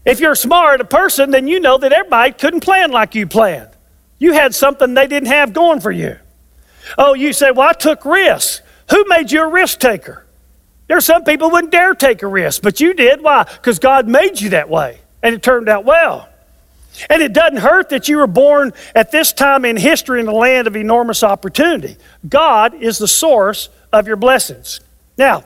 If 0.05 0.19
you're 0.19 0.35
smart 0.35 0.81
a 0.81 0.85
person, 0.85 1.31
then 1.31 1.47
you 1.47 1.59
know 1.59 1.77
that 1.77 1.91
everybody 1.91 2.33
couldn't 2.33 2.59
plan 2.61 2.91
like 2.91 3.15
you 3.15 3.25
planned. 3.27 3.69
You 4.19 4.33
had 4.33 4.53
something 4.53 4.93
they 4.93 5.07
didn't 5.07 5.29
have 5.29 5.53
going 5.53 5.79
for 5.79 5.91
you. 5.91 6.17
Oh, 6.97 7.13
you 7.13 7.33
say, 7.33 7.51
Well, 7.51 7.69
I 7.69 7.73
took 7.73 8.05
risks. 8.05 8.61
Who 8.89 9.05
made 9.07 9.31
you 9.31 9.43
a 9.43 9.49
risk 9.49 9.79
taker? 9.79 10.25
There 10.87 10.97
are 10.97 11.01
some 11.01 11.23
people 11.23 11.49
wouldn't 11.49 11.71
dare 11.71 11.93
take 11.93 12.21
a 12.21 12.27
risk, 12.27 12.61
but 12.61 12.81
you 12.81 12.93
did. 12.93 13.21
Why? 13.21 13.43
Because 13.43 13.79
God 13.79 14.07
made 14.07 14.41
you 14.41 14.49
that 14.49 14.69
way, 14.69 14.99
and 15.21 15.33
it 15.33 15.41
turned 15.41 15.69
out 15.69 15.85
well. 15.85 16.27
And 17.09 17.21
it 17.21 17.33
doesn't 17.33 17.57
hurt 17.57 17.89
that 17.89 18.07
you 18.07 18.17
were 18.17 18.27
born 18.27 18.73
at 18.93 19.11
this 19.11 19.33
time 19.33 19.65
in 19.65 19.77
history 19.77 20.19
in 20.19 20.27
a 20.27 20.33
land 20.33 20.67
of 20.67 20.75
enormous 20.75 21.23
opportunity. 21.23 21.97
God 22.27 22.75
is 22.75 22.97
the 22.97 23.07
source 23.07 23.69
of 23.91 24.07
your 24.07 24.15
blessings. 24.15 24.79
Now, 25.17 25.45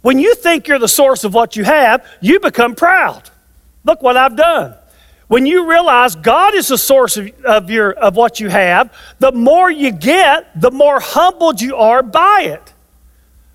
when 0.00 0.18
you 0.18 0.34
think 0.34 0.68
you're 0.68 0.78
the 0.78 0.88
source 0.88 1.24
of 1.24 1.34
what 1.34 1.56
you 1.56 1.64
have, 1.64 2.06
you 2.20 2.40
become 2.40 2.74
proud. 2.74 3.30
Look 3.84 4.02
what 4.02 4.16
I've 4.16 4.36
done. 4.36 4.74
When 5.26 5.44
you 5.44 5.68
realize 5.68 6.14
God 6.14 6.54
is 6.54 6.68
the 6.68 6.78
source 6.78 7.18
of, 7.18 7.28
of, 7.44 7.70
your, 7.70 7.92
of 7.92 8.16
what 8.16 8.40
you 8.40 8.48
have, 8.48 8.92
the 9.18 9.32
more 9.32 9.70
you 9.70 9.92
get, 9.92 10.58
the 10.58 10.70
more 10.70 11.00
humbled 11.00 11.60
you 11.60 11.76
are 11.76 12.02
by 12.02 12.44
it. 12.46 12.72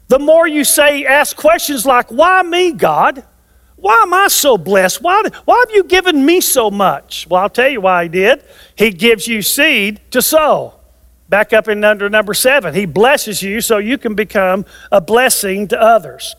The 0.07 0.19
more 0.19 0.47
you 0.47 0.63
say, 0.63 1.05
ask 1.05 1.35
questions 1.35 1.85
like, 1.85 2.11
Why 2.11 2.43
me, 2.43 2.73
God? 2.73 3.25
Why 3.83 4.01
am 4.03 4.13
I 4.13 4.29
so 4.29 4.57
blessed? 4.57 5.01
Why, 5.01 5.23
why 5.43 5.59
have 5.59 5.75
you 5.75 5.83
given 5.83 6.25
me 6.25 6.39
so 6.39 6.71
much? 6.71 7.27
Well, 7.29 7.41
I'll 7.41 7.49
tell 7.49 7.67
you 7.67 7.81
why 7.81 8.03
He 8.03 8.09
did. 8.09 8.41
He 8.77 8.91
gives 8.91 9.27
you 9.27 9.41
seed 9.41 9.99
to 10.11 10.21
sow. 10.21 10.75
Back 11.27 11.51
up 11.51 11.67
in 11.67 11.83
under 11.83 12.09
number 12.09 12.33
seven, 12.33 12.73
He 12.73 12.85
blesses 12.85 13.43
you 13.43 13.59
so 13.59 13.79
you 13.79 13.97
can 13.97 14.15
become 14.15 14.65
a 14.89 15.01
blessing 15.01 15.67
to 15.67 15.81
others. 15.81 16.33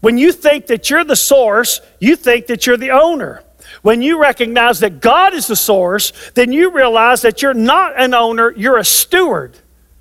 When 0.00 0.16
you 0.16 0.32
think 0.32 0.68
that 0.68 0.88
you're 0.88 1.04
the 1.04 1.14
source, 1.14 1.82
you 2.00 2.16
think 2.16 2.46
that 2.46 2.66
you're 2.66 2.78
the 2.78 2.92
owner. 2.92 3.42
When 3.82 4.00
you 4.00 4.18
recognize 4.18 4.80
that 4.80 5.02
God 5.02 5.34
is 5.34 5.48
the 5.48 5.56
source, 5.56 6.10
then 6.30 6.52
you 6.52 6.70
realize 6.70 7.20
that 7.20 7.42
you're 7.42 7.52
not 7.52 8.00
an 8.00 8.14
owner, 8.14 8.54
you're 8.56 8.78
a 8.78 8.84
steward. 8.84 9.58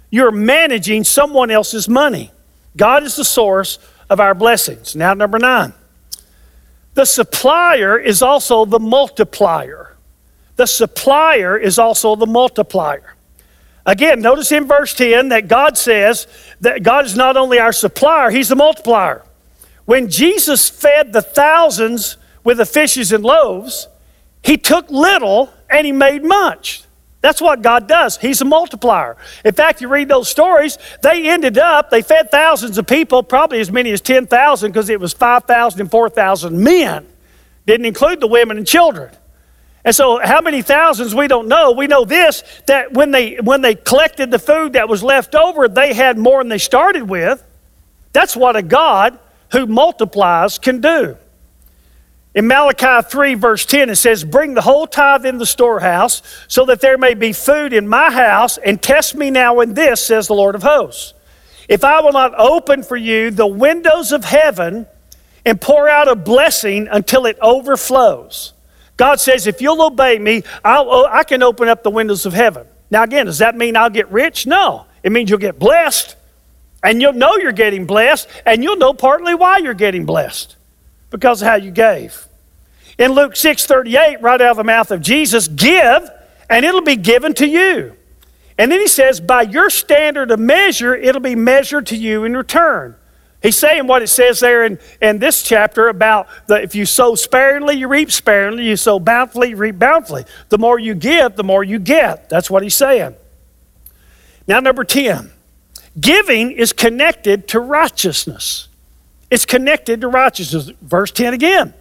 You're 0.09 0.31
managing 0.31 1.03
someone 1.03 1.51
else's 1.51 1.89
money. 1.89 2.31
God 2.77 3.03
is 3.03 3.17
the 3.17 3.25
source 3.25 3.77
of 4.09 4.21
our 4.21 4.33
blessings. 4.33 4.95
Now, 4.95 5.13
number 5.13 5.37
nine. 5.37 5.73
The 6.95 7.05
supplier 7.05 7.99
is 7.99 8.21
also 8.21 8.65
the 8.65 8.79
multiplier. 8.79 9.95
The 10.55 10.65
supplier 10.65 11.57
is 11.57 11.77
also 11.77 12.15
the 12.15 12.25
multiplier. 12.25 13.15
Again, 13.85 14.21
notice 14.21 14.51
in 14.51 14.65
verse 14.65 14.93
10 14.93 15.29
that 15.29 15.49
God 15.49 15.77
says 15.77 16.25
that 16.61 16.83
God 16.83 17.05
is 17.05 17.15
not 17.15 17.37
only 17.37 17.59
our 17.59 17.73
supplier, 17.73 18.29
He's 18.29 18.47
the 18.47 18.55
multiplier. 18.55 19.23
When 19.83 20.09
Jesus 20.09 20.69
fed 20.69 21.11
the 21.11 21.21
thousands 21.21 22.15
with 22.45 22.57
the 22.57 22.65
fishes 22.65 23.11
and 23.11 23.23
loaves, 23.23 23.89
He 24.41 24.57
took 24.57 24.89
little 24.89 25.53
and 25.69 25.85
He 25.85 25.91
made 25.91 26.23
much. 26.23 26.84
That's 27.25 27.41
what 27.41 27.63
God 27.63 27.87
does. 27.87 28.17
He's 28.17 28.39
a 28.41 28.45
multiplier. 28.45 29.17
In 29.43 29.55
fact, 29.55 29.81
you 29.81 29.87
read 29.87 30.07
those 30.07 30.29
stories, 30.29 30.77
they 31.01 31.27
ended 31.27 31.57
up, 31.57 31.89
they 31.89 32.03
fed 32.03 32.29
thousands 32.29 32.77
of 32.77 32.85
people, 32.85 33.23
probably 33.23 33.59
as 33.59 33.71
many 33.71 33.89
as 33.89 33.99
10,000 33.99 34.71
because 34.71 34.89
it 34.89 34.99
was 34.99 35.11
5,000 35.11 35.81
and 35.81 35.89
4,000 35.89 36.63
men. 36.63 37.07
Didn't 37.65 37.87
include 37.87 38.19
the 38.19 38.27
women 38.27 38.59
and 38.59 38.67
children. 38.67 39.09
And 39.83 39.95
so 39.95 40.19
how 40.23 40.39
many 40.39 40.61
thousands 40.61 41.15
we 41.15 41.27
don't 41.27 41.47
know. 41.47 41.71
We 41.71 41.87
know 41.87 42.05
this 42.05 42.43
that 42.67 42.93
when 42.93 43.09
they 43.09 43.37
when 43.37 43.61
they 43.61 43.73
collected 43.73 44.29
the 44.29 44.37
food 44.37 44.73
that 44.73 44.87
was 44.87 45.01
left 45.01 45.33
over, 45.33 45.67
they 45.67 45.95
had 45.95 46.19
more 46.19 46.41
than 46.43 46.49
they 46.49 46.59
started 46.59 47.09
with. 47.09 47.43
That's 48.13 48.37
what 48.37 48.55
a 48.55 48.61
God 48.61 49.17
who 49.51 49.65
multiplies 49.65 50.59
can 50.59 50.79
do. 50.79 51.17
In 52.35 52.47
Malachi 52.47 53.07
3, 53.09 53.35
verse 53.35 53.65
10, 53.65 53.89
it 53.89 53.95
says, 53.95 54.25
Bring 54.25 54.55
the 54.55 54.61
whole 54.61 54.87
tithe 54.87 55.25
in 55.25 55.37
the 55.37 55.45
storehouse, 55.45 56.21
so 56.49 56.65
that 56.65 56.81
there 56.81 56.97
may 56.97 57.13
be 57.13 57.31
food 57.31 57.71
in 57.71 57.87
my 57.87 58.11
house, 58.11 58.57
and 58.57 58.81
test 58.81 59.15
me 59.15 59.31
now 59.31 59.61
in 59.61 59.73
this, 59.73 60.05
says 60.05 60.27
the 60.27 60.33
Lord 60.33 60.53
of 60.53 60.61
hosts. 60.61 61.13
If 61.69 61.85
I 61.85 62.01
will 62.01 62.11
not 62.11 62.37
open 62.37 62.83
for 62.83 62.97
you 62.97 63.31
the 63.31 63.47
windows 63.47 64.11
of 64.11 64.25
heaven 64.25 64.85
and 65.45 65.61
pour 65.61 65.87
out 65.87 66.09
a 66.09 66.15
blessing 66.15 66.89
until 66.91 67.25
it 67.25 67.39
overflows. 67.41 68.53
God 68.97 69.21
says, 69.21 69.47
if 69.47 69.61
you'll 69.61 69.81
obey 69.81 70.19
me, 70.19 70.43
I'll, 70.63 71.07
I 71.09 71.23
can 71.23 71.41
open 71.41 71.69
up 71.69 71.83
the 71.83 71.89
windows 71.89 72.25
of 72.25 72.33
heaven. 72.33 72.67
Now, 72.91 73.03
again, 73.03 73.27
does 73.27 73.37
that 73.37 73.55
mean 73.55 73.77
I'll 73.77 73.89
get 73.89 74.11
rich? 74.11 74.45
No. 74.45 74.85
It 75.03 75.11
means 75.13 75.29
you'll 75.29 75.39
get 75.39 75.57
blessed, 75.57 76.17
and 76.83 77.01
you'll 77.01 77.13
know 77.13 77.37
you're 77.37 77.53
getting 77.53 77.85
blessed, 77.85 78.27
and 78.45 78.61
you'll 78.61 78.77
know 78.77 78.93
partly 78.93 79.35
why 79.35 79.59
you're 79.59 79.73
getting 79.73 80.05
blessed 80.05 80.57
because 81.09 81.41
of 81.41 81.47
how 81.47 81.55
you 81.55 81.71
gave. 81.71 82.27
In 82.97 83.11
Luke 83.11 83.33
6:38, 83.33 84.21
right 84.21 84.41
out 84.41 84.51
of 84.51 84.57
the 84.57 84.63
mouth 84.63 84.91
of 84.91 85.01
Jesus, 85.01 85.47
give 85.47 86.09
and 86.49 86.65
it'll 86.65 86.81
be 86.81 86.95
given 86.95 87.33
to 87.35 87.47
you. 87.47 87.95
And 88.57 88.71
then 88.71 88.79
he 88.79 88.87
says, 88.87 89.19
by 89.19 89.41
your 89.41 89.69
standard 89.69 90.31
of 90.31 90.39
measure, 90.39 90.95
it'll 90.95 91.21
be 91.21 91.35
measured 91.35 91.87
to 91.87 91.97
you 91.97 92.23
in 92.23 92.37
return. 92.37 92.95
He's 93.43 93.57
saying 93.57 93.85
what 93.85 94.01
it 94.01 94.07
says 94.07 94.39
there 94.39 94.63
in, 94.63 94.79
in 95.01 95.19
this 95.19 95.43
chapter 95.43 95.87
about 95.87 96.27
the, 96.47 96.61
if 96.63 96.73
you 96.73 96.85
sow 96.85 97.15
sparingly, 97.15 97.75
you 97.75 97.87
reap 97.87 98.11
sparingly. 98.11 98.63
You 98.65 98.77
sow 98.77 98.97
bountifully, 98.97 99.49
you 99.49 99.55
reap 99.55 99.77
bountifully. 99.77 100.25
The 100.49 100.57
more 100.57 100.79
you 100.79 100.95
give, 100.95 101.35
the 101.35 101.43
more 101.43 101.63
you 101.63 101.77
get. 101.77 102.29
That's 102.29 102.49
what 102.49 102.63
he's 102.63 102.75
saying. 102.75 103.15
Now, 104.47 104.59
number 104.59 104.83
10 104.83 105.31
giving 105.99 106.51
is 106.51 106.73
connected 106.73 107.47
to 107.49 107.59
righteousness. 107.59 108.67
It's 109.29 109.45
connected 109.45 110.01
to 110.01 110.07
righteousness. 110.07 110.71
Verse 110.81 111.11
10 111.11 111.33
again. 111.33 111.73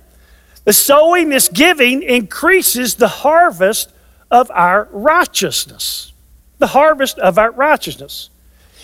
The 0.65 0.73
sowing, 0.73 1.29
this 1.29 1.49
giving, 1.49 2.03
increases 2.03 2.95
the 2.95 3.09
harvest 3.09 3.93
of 4.31 4.51
our 4.51 4.89
righteousness. 4.91 6.13
The 6.59 6.69
harvest 6.69 7.19
of 7.19 7.39
our 7.39 7.51
righteousness. 7.51 8.31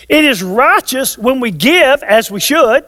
It 0.07 0.23
is 0.25 0.43
righteous 0.43 1.17
when 1.17 1.39
we 1.39 1.51
give 1.51 2.03
as 2.03 2.29
we 2.29 2.39
should. 2.39 2.85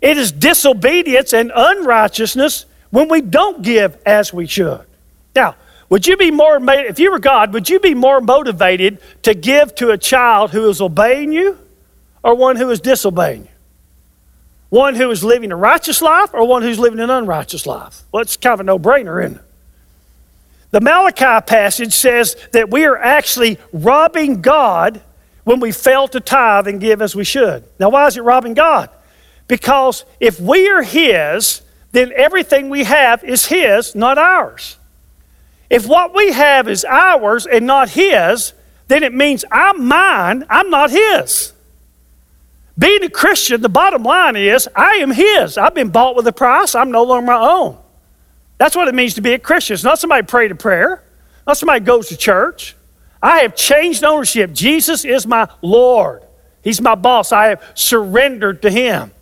It 0.00 0.16
is 0.16 0.32
disobedience 0.32 1.32
and 1.32 1.52
unrighteousness 1.54 2.66
when 2.90 3.08
we 3.08 3.20
don't 3.20 3.62
give 3.62 3.96
as 4.04 4.32
we 4.32 4.46
should. 4.46 4.84
Now, 5.34 5.56
would 5.88 6.06
you 6.06 6.16
be 6.16 6.30
more, 6.30 6.58
if 6.70 6.98
you 6.98 7.10
were 7.10 7.18
God, 7.18 7.52
would 7.52 7.68
you 7.68 7.78
be 7.78 7.94
more 7.94 8.20
motivated 8.20 8.98
to 9.22 9.34
give 9.34 9.74
to 9.76 9.90
a 9.90 9.98
child 9.98 10.50
who 10.50 10.68
is 10.70 10.80
obeying 10.80 11.32
you 11.32 11.58
or 12.22 12.34
one 12.34 12.56
who 12.56 12.70
is 12.70 12.80
disobeying 12.80 13.42
you? 13.42 13.51
One 14.72 14.94
who 14.94 15.10
is 15.10 15.22
living 15.22 15.52
a 15.52 15.56
righteous 15.56 16.00
life 16.00 16.30
or 16.32 16.46
one 16.46 16.62
who's 16.62 16.78
living 16.78 16.98
an 16.98 17.10
unrighteous 17.10 17.66
life? 17.66 18.04
Well, 18.10 18.22
it's 18.22 18.38
kind 18.38 18.54
of 18.54 18.60
a 18.60 18.62
no 18.62 18.78
brainer, 18.78 19.22
isn't 19.22 19.36
it? 19.36 19.44
The 20.70 20.80
Malachi 20.80 21.44
passage 21.46 21.92
says 21.92 22.38
that 22.52 22.70
we 22.70 22.86
are 22.86 22.96
actually 22.96 23.58
robbing 23.74 24.40
God 24.40 25.02
when 25.44 25.60
we 25.60 25.72
fail 25.72 26.08
to 26.08 26.20
tithe 26.20 26.68
and 26.68 26.80
give 26.80 27.02
as 27.02 27.14
we 27.14 27.22
should. 27.22 27.64
Now, 27.78 27.90
why 27.90 28.06
is 28.06 28.16
it 28.16 28.22
robbing 28.22 28.54
God? 28.54 28.88
Because 29.46 30.06
if 30.20 30.40
we 30.40 30.70
are 30.70 30.82
His, 30.82 31.60
then 31.90 32.10
everything 32.16 32.70
we 32.70 32.84
have 32.84 33.22
is 33.24 33.44
His, 33.44 33.94
not 33.94 34.16
ours. 34.16 34.78
If 35.68 35.86
what 35.86 36.14
we 36.14 36.32
have 36.32 36.66
is 36.66 36.86
ours 36.86 37.44
and 37.44 37.66
not 37.66 37.90
His, 37.90 38.54
then 38.88 39.02
it 39.02 39.12
means 39.12 39.44
I'm 39.52 39.86
mine, 39.86 40.46
I'm 40.48 40.70
not 40.70 40.90
His. 40.90 41.52
Being 42.78 43.04
a 43.04 43.10
Christian, 43.10 43.60
the 43.60 43.68
bottom 43.68 44.02
line 44.02 44.36
is 44.36 44.68
I 44.74 44.94
am 44.96 45.10
His. 45.10 45.58
I've 45.58 45.74
been 45.74 45.90
bought 45.90 46.16
with 46.16 46.26
a 46.26 46.32
price. 46.32 46.74
I'm 46.74 46.90
no 46.90 47.02
longer 47.02 47.26
my 47.26 47.38
own. 47.38 47.78
That's 48.58 48.74
what 48.76 48.88
it 48.88 48.94
means 48.94 49.14
to 49.14 49.20
be 49.20 49.32
a 49.32 49.38
Christian. 49.38 49.74
It's 49.74 49.84
not 49.84 49.98
somebody 49.98 50.24
pray 50.26 50.48
to 50.48 50.54
prayer, 50.54 51.02
not 51.46 51.56
somebody 51.56 51.84
goes 51.84 52.08
to 52.08 52.16
church. 52.16 52.76
I 53.22 53.40
have 53.40 53.54
changed 53.54 54.02
ownership. 54.02 54.52
Jesus 54.52 55.04
is 55.04 55.26
my 55.26 55.48
Lord. 55.60 56.22
He's 56.62 56.80
my 56.80 56.94
boss. 56.94 57.32
I 57.32 57.46
have 57.46 57.72
surrendered 57.74 58.62
to 58.62 58.70
Him. 58.70 59.12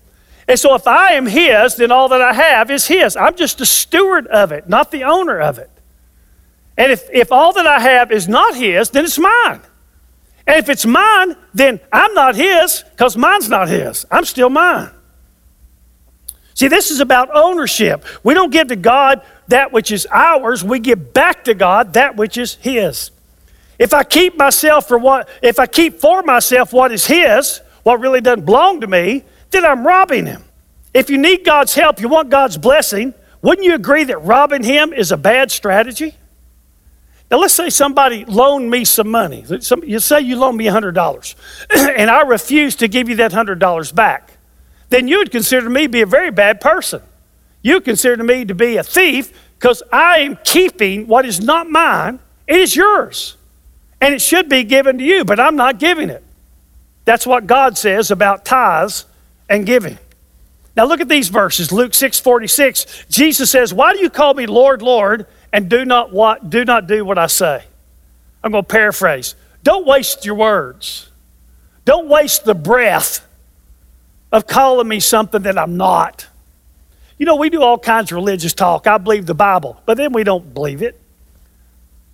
And 0.49 0.59
so 0.59 0.75
if 0.75 0.87
I 0.87 1.13
am 1.13 1.27
His, 1.27 1.77
then 1.77 1.91
all 1.91 2.09
that 2.09 2.21
I 2.21 2.33
have 2.33 2.71
is 2.71 2.87
His. 2.87 3.17
I'm 3.17 3.37
just 3.37 3.61
a 3.61 3.67
steward 3.67 4.27
of 4.29 4.53
it, 4.53 4.69
not 4.69 4.91
the 4.91 5.05
owner 5.05 5.39
of 5.39 5.59
it. 5.59 5.71
And 6.77 6.91
if, 6.91 7.09
if 7.13 7.31
all 7.31 7.53
that 7.53 7.67
I 7.67 7.81
have 7.81 8.11
is 8.11 8.27
not 8.27 8.55
His, 8.55 8.91
then 8.91 9.05
it's 9.05 9.19
mine. 9.19 9.61
And 10.51 10.59
if 10.59 10.69
it's 10.69 10.85
mine, 10.85 11.37
then 11.55 11.79
I'm 11.93 12.13
not 12.13 12.35
his 12.35 12.83
because 12.91 13.17
mine's 13.17 13.49
not 13.49 13.69
his. 13.69 14.05
I'm 14.11 14.25
still 14.25 14.51
mine. 14.51 14.91
See, 16.55 16.67
this 16.67 16.91
is 16.91 16.99
about 16.99 17.29
ownership. 17.33 18.05
We 18.25 18.35
don't 18.35 18.51
give 18.51 18.67
to 18.67 18.75
God 18.77 19.23
that 19.47 19.71
which 19.71 19.93
is 19.93 20.09
ours, 20.11 20.65
we 20.65 20.81
give 20.81 21.13
back 21.13 21.45
to 21.45 21.55
God 21.55 21.93
that 21.93 22.17
which 22.17 22.37
is 22.37 22.57
his. 22.57 23.13
If 23.79 23.95
I 23.95 24.03
keep 24.03 24.37
myself 24.37 24.89
for 24.89 24.99
what 24.99 25.29
if 25.41 25.61
I 25.61 25.69
keep 25.69 26.01
for 26.01 26.21
myself 26.25 26.73
what 26.73 26.91
is 26.91 27.07
his, 27.07 27.61
what 27.85 28.01
really 28.01 28.21
doesn't 28.21 28.45
belong 28.45 28.81
to 28.81 28.89
me, 28.89 29.23
then 29.53 29.65
I'm 29.65 29.87
robbing 29.87 30.27
him. 30.27 30.43
If 30.93 31.11
you 31.11 31.19
need 31.19 31.45
God's 31.45 31.77
help, 31.77 32.01
you 32.01 32.09
want 32.09 32.29
God's 32.29 32.59
blessing, 32.59 33.15
wouldn't 33.41 33.65
you 33.65 33.77
agree 33.77 34.03
that 34.03 34.19
robbing 34.25 34.65
him 34.65 34.93
is 34.93 35.13
a 35.13 35.17
bad 35.17 35.53
strategy? 35.53 36.17
Now, 37.31 37.39
let's 37.39 37.55
say 37.55 37.71
somebody 37.71 38.25
loaned 38.25 38.71
me 38.71 38.85
some 38.85 39.09
money. 39.09 39.45
you 39.85 40.01
say 40.01 40.21
you 40.21 40.37
loaned 40.37 40.59
me 40.59 40.67
$100, 40.67 41.35
and 41.97 42.11
I 42.11 42.23
refuse 42.23 42.75
to 42.77 42.89
give 42.89 43.09
you 43.09 43.17
that 43.17 43.31
$100 43.31 43.95
back. 43.95 44.33
Then 44.89 45.07
you 45.07 45.19
would 45.19 45.31
consider 45.31 45.71
me 45.71 45.83
to 45.83 45.89
be 45.89 46.01
a 46.01 46.07
very 46.07 46.33
bad 46.33 46.61
person. 46.61 47.01
You 47.63 47.81
consider 47.81 48.25
me 48.25 48.45
to 48.47 48.55
be 48.55 48.77
a 48.77 48.83
thief 48.83 49.33
because 49.59 49.83
I 49.93 50.21
am 50.21 50.39
keeping 50.43 51.07
what 51.07 51.25
is 51.25 51.41
not 51.41 51.71
mine. 51.71 52.19
It 52.49 52.57
is 52.57 52.75
yours. 52.75 53.37
And 54.01 54.13
it 54.15 54.21
should 54.21 54.49
be 54.49 54.65
given 54.65 54.99
to 54.99 55.05
you, 55.05 55.25
but 55.25 55.39
I'm 55.39 55.55
not 55.55 55.79
giving 55.79 56.11
it. 56.11 56.25
That's 57.05 57.27
what 57.27 57.47
God 57.47 57.79
says 57.79 58.11
about 58.11 58.45
tithes 58.45 59.05
and 59.49 59.65
giving. 59.67 59.99
Now 60.77 60.87
look 60.87 61.01
at 61.01 61.09
these 61.09 61.29
verses. 61.29 61.71
Luke 61.71 61.95
6 61.95 62.19
46. 62.19 63.05
Jesus 63.09 63.51
says, 63.51 63.75
Why 63.75 63.93
do 63.93 64.01
you 64.01 64.11
call 64.11 64.35
me 64.35 64.47
Lord, 64.47 64.83
Lord? 64.83 65.27
And 65.53 65.69
do 65.69 65.85
not 65.85 66.13
what 66.13 66.51
do 66.51 66.65
not 66.65 66.87
do 66.87 67.05
what 67.05 67.19
I 67.19 67.27
say. 67.27 67.65
I'm 68.43 68.53
going 68.53 68.65
to 68.65 68.69
paraphrase. 68.69 69.35
Don't 69.63 69.87
waste 69.87 70.25
your 70.25 70.35
words. 70.35 71.11
Don't 71.85 72.09
waste 72.09 72.45
the 72.45 72.55
breath 72.55 73.27
of 74.33 74.47
calling 74.47 74.89
me 74.89 75.01
something 75.01 75.43
that 75.43 75.59
I'm 75.59 75.77
not. 75.77 76.27
You 77.19 77.27
know, 77.27 77.37
we 77.37 77.51
do 77.51 77.63
all 77.63 77.79
kinds 77.79 78.13
of 78.13 78.17
religious 78.17 78.55
talk. 78.55 78.87
I 78.87 78.97
believe 78.97 79.27
the 79.27 79.35
Bible, 79.35 79.81
but 79.85 79.97
then 79.97 80.13
we 80.13 80.25
don't 80.25 80.55
believe 80.55 80.83
it. 80.83 80.99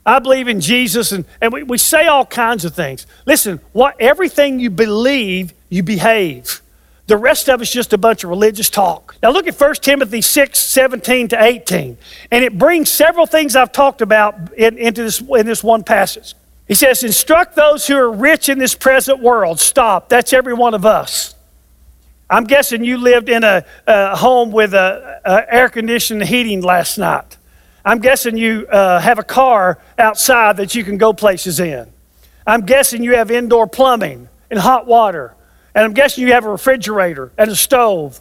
I 0.05 0.21
believe 0.21 0.49
in 0.49 0.61
Jesus, 0.61 1.13
and, 1.13 1.25
and 1.41 1.53
we, 1.53 1.63
we 1.65 1.79
say 1.79 2.07
all 2.07 2.25
kinds 2.25 2.65
of 2.65 2.75
things. 2.75 3.07
Listen, 3.25 3.61
what 3.73 4.01
everything 4.01 4.61
you 4.61 4.71
believe, 4.71 5.53
you 5.69 5.83
behave. 5.83 6.61
The 7.07 7.17
rest 7.17 7.49
of 7.49 7.63
it's 7.63 7.71
just 7.71 7.93
a 7.93 7.99
bunch 7.99 8.25
of 8.25 8.31
religious 8.31 8.69
talk. 8.69 9.15
Now 9.23 9.31
look 9.31 9.47
at 9.47 9.59
1 9.59 9.75
Timothy 9.77 10.21
6, 10.21 10.59
17 10.59 11.29
to 11.29 11.43
18. 11.43 11.97
And 12.33 12.45
it 12.45 12.59
brings 12.59 12.91
several 12.91 13.27
things 13.27 13.55
I've 13.55 13.71
talked 13.71 14.03
about 14.03 14.53
in, 14.55 14.77
into 14.77 15.05
this, 15.05 15.21
in 15.21 15.47
this 15.47 15.63
one 15.63 15.85
passage. 15.85 16.35
He 16.67 16.75
says, 16.75 17.05
Instruct 17.05 17.55
those 17.55 17.87
who 17.87 17.97
are 17.97 18.11
rich 18.11 18.49
in 18.49 18.59
this 18.59 18.75
present 18.75 19.21
world. 19.21 19.61
Stop. 19.61 20.09
That's 20.09 20.33
every 20.33 20.55
one 20.55 20.75
of 20.75 20.85
us. 20.85 21.35
I'm 22.29 22.43
guessing 22.43 22.85
you 22.85 22.99
lived 22.99 23.29
in 23.29 23.45
a, 23.45 23.65
a 23.87 24.17
home 24.17 24.51
with 24.51 24.75
a, 24.75 25.21
a 25.25 25.55
air 25.55 25.69
conditioned 25.69 26.25
heating 26.25 26.61
last 26.61 26.99
night. 26.99 27.37
I'm 27.85 28.01
guessing 28.01 28.37
you 28.37 28.67
uh, 28.67 28.99
have 28.99 29.21
a 29.21 29.23
car 29.23 29.79
outside 29.97 30.57
that 30.57 30.75
you 30.75 30.83
can 30.83 30.99
go 30.99 31.13
places 31.13 31.61
in. 31.61 31.87
I'm 32.45 32.67
guessing 32.67 33.05
you 33.05 33.15
have 33.15 33.31
indoor 33.31 33.69
plumbing 33.69 34.29
and 34.51 34.59
hot 34.59 34.89
water 34.89 35.37
and 35.77 35.85
I'm 35.85 35.93
guessing 35.93 36.27
you 36.27 36.33
have 36.33 36.47
a 36.47 36.51
refrigerator 36.51 37.33
and 37.37 37.51
a 37.51 37.55
stove. 37.55 38.19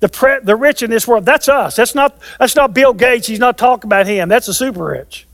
The, 0.00 0.08
pre- 0.10 0.40
the 0.42 0.54
rich 0.54 0.82
in 0.82 0.90
this 0.90 1.08
world, 1.08 1.24
that's 1.24 1.48
us. 1.48 1.76
That's 1.76 1.94
not, 1.94 2.20
that's 2.38 2.54
not 2.54 2.74
Bill 2.74 2.92
Gates. 2.92 3.26
He's 3.26 3.38
not 3.38 3.56
talking 3.56 3.88
about 3.88 4.06
him. 4.06 4.28
That's 4.28 4.46
the 4.46 4.54
super 4.54 4.84
rich. 4.84 5.26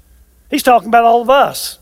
He's 0.49 0.63
talking 0.63 0.87
about 0.89 1.05
all 1.05 1.23
of 1.23 1.29
us. 1.29 1.81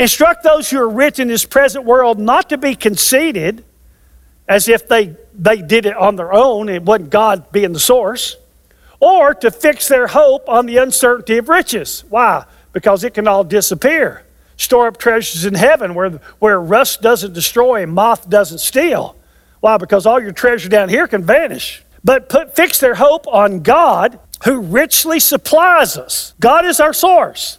Instruct 0.00 0.42
those 0.42 0.68
who 0.68 0.80
are 0.80 0.88
rich 0.88 1.20
in 1.20 1.28
this 1.28 1.44
present 1.44 1.84
world 1.84 2.18
not 2.18 2.48
to 2.48 2.58
be 2.58 2.74
conceited 2.74 3.64
as 4.48 4.68
if 4.68 4.88
they, 4.88 5.14
they 5.32 5.62
did 5.62 5.86
it 5.86 5.96
on 5.96 6.16
their 6.16 6.32
own, 6.32 6.68
it 6.68 6.82
wasn't 6.82 7.10
God 7.10 7.52
being 7.52 7.72
the 7.72 7.80
source, 7.80 8.36
or 8.98 9.32
to 9.34 9.50
fix 9.52 9.86
their 9.86 10.08
hope 10.08 10.48
on 10.48 10.66
the 10.66 10.78
uncertainty 10.78 11.38
of 11.38 11.48
riches. 11.48 12.02
Why? 12.08 12.46
Because 12.72 13.04
it 13.04 13.14
can 13.14 13.28
all 13.28 13.44
disappear. 13.44 14.24
Store 14.58 14.88
up 14.88 14.98
treasures 14.98 15.46
in 15.46 15.54
heaven 15.54 15.94
where, 15.94 16.10
where 16.40 16.60
rust 16.60 17.00
doesn't 17.00 17.32
destroy 17.32 17.82
and 17.82 17.92
moth 17.92 18.28
doesn't 18.28 18.58
steal. 18.58 19.16
Why? 19.60 19.78
Because 19.78 20.04
all 20.04 20.20
your 20.20 20.32
treasure 20.32 20.68
down 20.68 20.88
here 20.88 21.06
can 21.06 21.24
vanish. 21.24 21.82
But 22.04 22.28
put, 22.28 22.54
fix 22.54 22.78
their 22.78 22.96
hope 22.96 23.26
on 23.26 23.60
God 23.60 24.20
who 24.44 24.60
richly 24.60 25.20
supplies 25.20 25.96
us. 25.96 26.34
God 26.38 26.64
is 26.64 26.80
our 26.80 26.92
source 26.92 27.58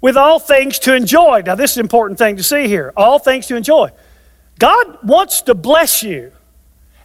with 0.00 0.16
all 0.16 0.38
things 0.38 0.78
to 0.80 0.94
enjoy. 0.94 1.42
Now, 1.44 1.54
this 1.54 1.72
is 1.72 1.76
an 1.78 1.82
important 1.82 2.18
thing 2.18 2.36
to 2.36 2.42
see 2.42 2.68
here 2.68 2.92
all 2.96 3.18
things 3.18 3.46
to 3.48 3.56
enjoy. 3.56 3.90
God 4.58 4.98
wants 5.02 5.42
to 5.42 5.54
bless 5.54 6.02
you. 6.02 6.32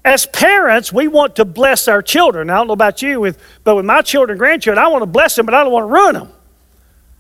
As 0.04 0.28
parents, 0.28 0.94
we 0.94 1.08
want 1.08 1.38
to 1.38 1.46
bless 1.46 1.88
our 1.88 2.04
children. 2.04 2.52
I 2.52 2.58
don't 2.58 2.68
know 2.68 2.74
about 2.74 3.02
you, 3.02 3.20
with, 3.20 3.42
but 3.64 3.76
with 3.76 3.86
my 3.86 4.02
children 4.04 4.34
and 4.34 4.40
grandchildren, 4.40 4.84
I 4.84 4.88
want 4.90 5.02
to 5.02 5.08
bless 5.08 5.36
them, 5.36 5.48
but 5.48 5.56
I 5.56 5.64
don't 5.64 5.74
want 5.74 5.84
to 5.84 5.94
ruin 5.94 6.14
them. 6.14 6.32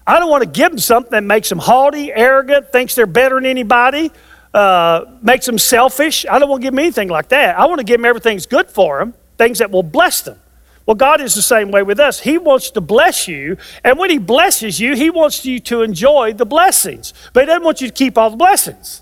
I 0.07 0.19
don't 0.19 0.29
want 0.29 0.43
to 0.43 0.49
give 0.49 0.71
them 0.71 0.79
something 0.79 1.11
that 1.11 1.23
makes 1.23 1.49
them 1.49 1.57
haughty, 1.57 2.13
arrogant, 2.13 2.71
thinks 2.71 2.93
they're 2.93 3.07
better 3.07 3.35
than 3.35 3.45
anybody, 3.45 4.11
uh, 4.53 5.05
makes 5.21 5.45
them 5.45 5.57
selfish. 5.57 6.25
I 6.29 6.37
don't 6.37 6.49
want 6.49 6.61
to 6.61 6.65
give 6.65 6.73
them 6.73 6.79
anything 6.79 7.09
like 7.09 7.29
that. 7.29 7.57
I 7.57 7.65
want 7.65 7.79
to 7.79 7.83
give 7.83 7.97
them 7.97 8.05
everything 8.05 8.37
that's 8.37 8.45
good 8.45 8.69
for 8.69 8.99
them, 8.99 9.13
things 9.37 9.59
that 9.59 9.71
will 9.71 9.83
bless 9.83 10.21
them. 10.21 10.39
Well, 10.85 10.95
God 10.95 11.19
is 11.19 11.33
the 11.33 11.41
same 11.41 11.71
way 11.71 11.81
with 11.81 11.99
us. 11.99 12.19
He 12.19 12.37
wants 12.37 12.69
to 12.71 12.81
bless 12.81 13.27
you, 13.27 13.57
and 13.83 13.97
when 13.97 14.11
He 14.11 14.19
blesses 14.19 14.79
you, 14.79 14.95
He 14.95 15.09
wants 15.09 15.43
you 15.43 15.59
to 15.61 15.81
enjoy 15.81 16.33
the 16.33 16.45
blessings, 16.45 17.13
but 17.33 17.41
He 17.41 17.45
doesn't 17.47 17.63
want 17.63 17.81
you 17.81 17.87
to 17.87 17.93
keep 17.93 18.17
all 18.17 18.29
the 18.29 18.37
blessings. 18.37 19.01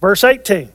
Verse 0.00 0.22
18 0.22 0.70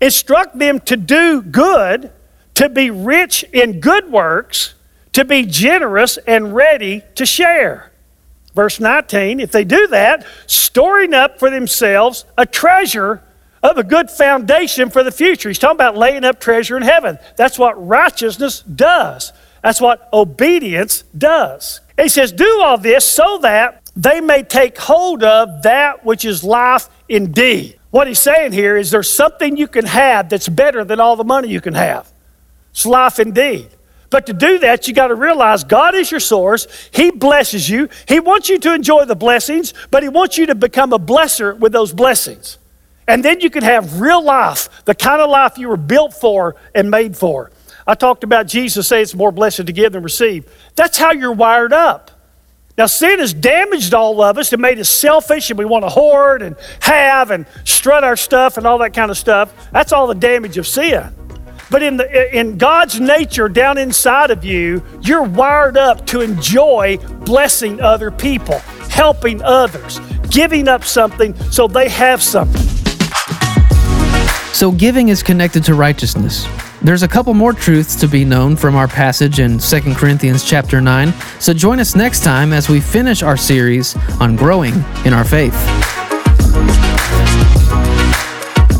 Instruct 0.00 0.58
them 0.58 0.80
to 0.80 0.96
do 0.96 1.42
good, 1.42 2.10
to 2.54 2.68
be 2.70 2.90
rich 2.90 3.44
in 3.52 3.80
good 3.80 4.10
works, 4.10 4.74
to 5.12 5.24
be 5.24 5.44
generous 5.44 6.16
and 6.26 6.54
ready 6.54 7.02
to 7.16 7.26
share. 7.26 7.90
Verse 8.54 8.80
19 8.80 9.40
If 9.40 9.52
they 9.52 9.64
do 9.64 9.86
that, 9.88 10.26
storing 10.46 11.14
up 11.14 11.38
for 11.38 11.50
themselves 11.50 12.24
a 12.38 12.46
treasure 12.46 13.22
of 13.62 13.78
a 13.78 13.84
good 13.84 14.10
foundation 14.10 14.90
for 14.90 15.02
the 15.02 15.10
future. 15.10 15.48
He's 15.48 15.58
talking 15.58 15.76
about 15.76 15.96
laying 15.96 16.24
up 16.24 16.38
treasure 16.38 16.76
in 16.76 16.82
heaven. 16.82 17.18
That's 17.36 17.58
what 17.58 17.86
righteousness 17.86 18.60
does. 18.60 19.32
That's 19.62 19.80
what 19.80 20.08
obedience 20.12 21.04
does. 21.16 21.80
He 21.98 22.08
says, 22.08 22.32
Do 22.32 22.60
all 22.62 22.76
this 22.76 23.04
so 23.04 23.38
that 23.38 23.90
they 23.96 24.20
may 24.20 24.42
take 24.42 24.76
hold 24.76 25.22
of 25.22 25.62
that 25.62 26.04
which 26.04 26.24
is 26.24 26.44
life 26.44 26.88
indeed. 27.08 27.78
What 27.90 28.08
he's 28.08 28.18
saying 28.18 28.52
here 28.52 28.76
is 28.76 28.90
there's 28.90 29.08
something 29.08 29.56
you 29.56 29.68
can 29.68 29.86
have 29.86 30.28
that's 30.28 30.48
better 30.48 30.84
than 30.84 31.00
all 31.00 31.16
the 31.16 31.24
money 31.24 31.48
you 31.48 31.60
can 31.60 31.74
have. 31.74 32.12
It's 32.72 32.84
life 32.84 33.20
indeed. 33.20 33.68
But 34.14 34.26
to 34.26 34.32
do 34.32 34.60
that, 34.60 34.86
you 34.86 34.94
got 34.94 35.08
to 35.08 35.16
realize 35.16 35.64
God 35.64 35.96
is 35.96 36.08
your 36.08 36.20
source. 36.20 36.68
He 36.92 37.10
blesses 37.10 37.68
you. 37.68 37.88
He 38.06 38.20
wants 38.20 38.48
you 38.48 38.60
to 38.60 38.72
enjoy 38.72 39.06
the 39.06 39.16
blessings, 39.16 39.74
but 39.90 40.04
He 40.04 40.08
wants 40.08 40.38
you 40.38 40.46
to 40.46 40.54
become 40.54 40.92
a 40.92 41.00
blesser 41.00 41.58
with 41.58 41.72
those 41.72 41.92
blessings. 41.92 42.58
And 43.08 43.24
then 43.24 43.40
you 43.40 43.50
can 43.50 43.64
have 43.64 44.00
real 44.00 44.22
life, 44.22 44.68
the 44.84 44.94
kind 44.94 45.20
of 45.20 45.30
life 45.30 45.58
you 45.58 45.68
were 45.68 45.76
built 45.76 46.14
for 46.14 46.54
and 46.76 46.92
made 46.92 47.16
for. 47.16 47.50
I 47.88 47.96
talked 47.96 48.22
about 48.22 48.46
Jesus 48.46 48.86
saying 48.86 49.02
it's 49.02 49.16
more 49.16 49.32
blessed 49.32 49.66
to 49.66 49.72
give 49.72 49.94
than 49.94 50.04
receive. 50.04 50.48
That's 50.76 50.96
how 50.96 51.10
you're 51.10 51.32
wired 51.32 51.72
up. 51.72 52.12
Now, 52.78 52.86
sin 52.86 53.18
has 53.18 53.34
damaged 53.34 53.94
all 53.94 54.22
of 54.22 54.38
us 54.38 54.52
and 54.52 54.62
made 54.62 54.78
us 54.78 54.88
selfish, 54.88 55.50
and 55.50 55.58
we 55.58 55.64
want 55.64 55.84
to 55.86 55.88
hoard 55.88 56.40
and 56.40 56.54
have 56.78 57.32
and 57.32 57.46
strut 57.64 58.04
our 58.04 58.16
stuff 58.16 58.58
and 58.58 58.64
all 58.64 58.78
that 58.78 58.94
kind 58.94 59.10
of 59.10 59.18
stuff. 59.18 59.52
That's 59.72 59.90
all 59.90 60.06
the 60.06 60.14
damage 60.14 60.56
of 60.56 60.68
sin. 60.68 61.12
But 61.70 61.82
in, 61.82 61.96
the, 61.96 62.36
in 62.36 62.58
God's 62.58 63.00
nature 63.00 63.48
down 63.48 63.78
inside 63.78 64.30
of 64.30 64.44
you, 64.44 64.82
you're 65.00 65.22
wired 65.22 65.76
up 65.76 66.06
to 66.08 66.20
enjoy 66.20 66.98
blessing 67.24 67.80
other 67.80 68.10
people, 68.10 68.58
helping 68.90 69.42
others, 69.42 70.00
giving 70.30 70.68
up 70.68 70.84
something 70.84 71.34
so 71.50 71.66
they 71.66 71.88
have 71.88 72.22
something. 72.22 72.62
So, 74.52 74.70
giving 74.70 75.08
is 75.08 75.22
connected 75.22 75.64
to 75.64 75.74
righteousness. 75.74 76.46
There's 76.80 77.02
a 77.02 77.08
couple 77.08 77.34
more 77.34 77.52
truths 77.52 77.96
to 77.96 78.06
be 78.06 78.24
known 78.24 78.56
from 78.56 78.76
our 78.76 78.86
passage 78.86 79.40
in 79.40 79.58
2 79.58 79.80
Corinthians 79.94 80.44
chapter 80.44 80.80
9, 80.80 81.12
so 81.40 81.52
join 81.54 81.80
us 81.80 81.96
next 81.96 82.22
time 82.22 82.52
as 82.52 82.68
we 82.68 82.78
finish 82.78 83.22
our 83.22 83.36
series 83.36 83.96
on 84.20 84.36
growing 84.36 84.74
in 85.04 85.12
our 85.12 85.24
faith. 85.24 85.54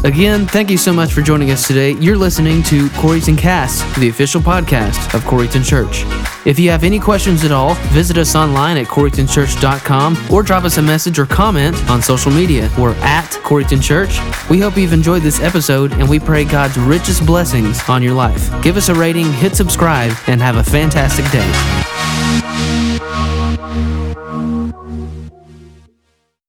Again, 0.05 0.47
thank 0.47 0.71
you 0.71 0.77
so 0.77 0.93
much 0.93 1.15
for 1.15 1.23
joining 1.23 1.51
us 1.51 1.67
today. 1.67 1.93
You're 1.93 2.19
listening 2.19 2.63
to 2.65 2.89
Corryton 2.89 3.39
Cast, 3.39 3.99
the 3.99 4.11
official 4.11 4.39
podcast 4.39 5.15
of 5.15 5.23
Corryton 5.23 5.65
Church. 5.65 6.05
If 6.47 6.59
you 6.59 6.69
have 6.71 6.85
any 6.85 7.01
questions 7.01 7.43
at 7.43 7.51
all, 7.51 7.73
visit 7.91 8.19
us 8.19 8.37
online 8.37 8.77
at 8.77 8.87
corrytonchurch.com 8.87 10.31
or 10.31 10.43
drop 10.43 10.65
us 10.65 10.77
a 10.77 10.83
message 10.83 11.19
or 11.19 11.25
comment 11.25 11.75
on 11.89 12.03
social 12.03 12.31
media. 12.31 12.71
We're 12.79 12.95
at 12.97 13.31
Corryton 13.31 13.83
Church. 13.83 14.19
We 14.51 14.61
hope 14.61 14.77
you've 14.77 14.93
enjoyed 14.93 15.23
this 15.23 15.41
episode 15.41 15.93
and 15.95 16.07
we 16.07 16.21
pray 16.21 16.45
God's 16.45 16.77
richest 16.77 17.25
blessings 17.25 17.81
on 17.89 18.03
your 18.03 18.13
life. 18.13 18.51
Give 18.63 18.77
us 18.77 18.91
a 18.91 18.95
rating, 18.95 19.33
hit 19.33 19.57
subscribe, 19.57 20.13
and 20.27 20.43
have 20.43 20.57
a 20.57 20.65
fantastic 20.65 21.25
day. 21.31 21.51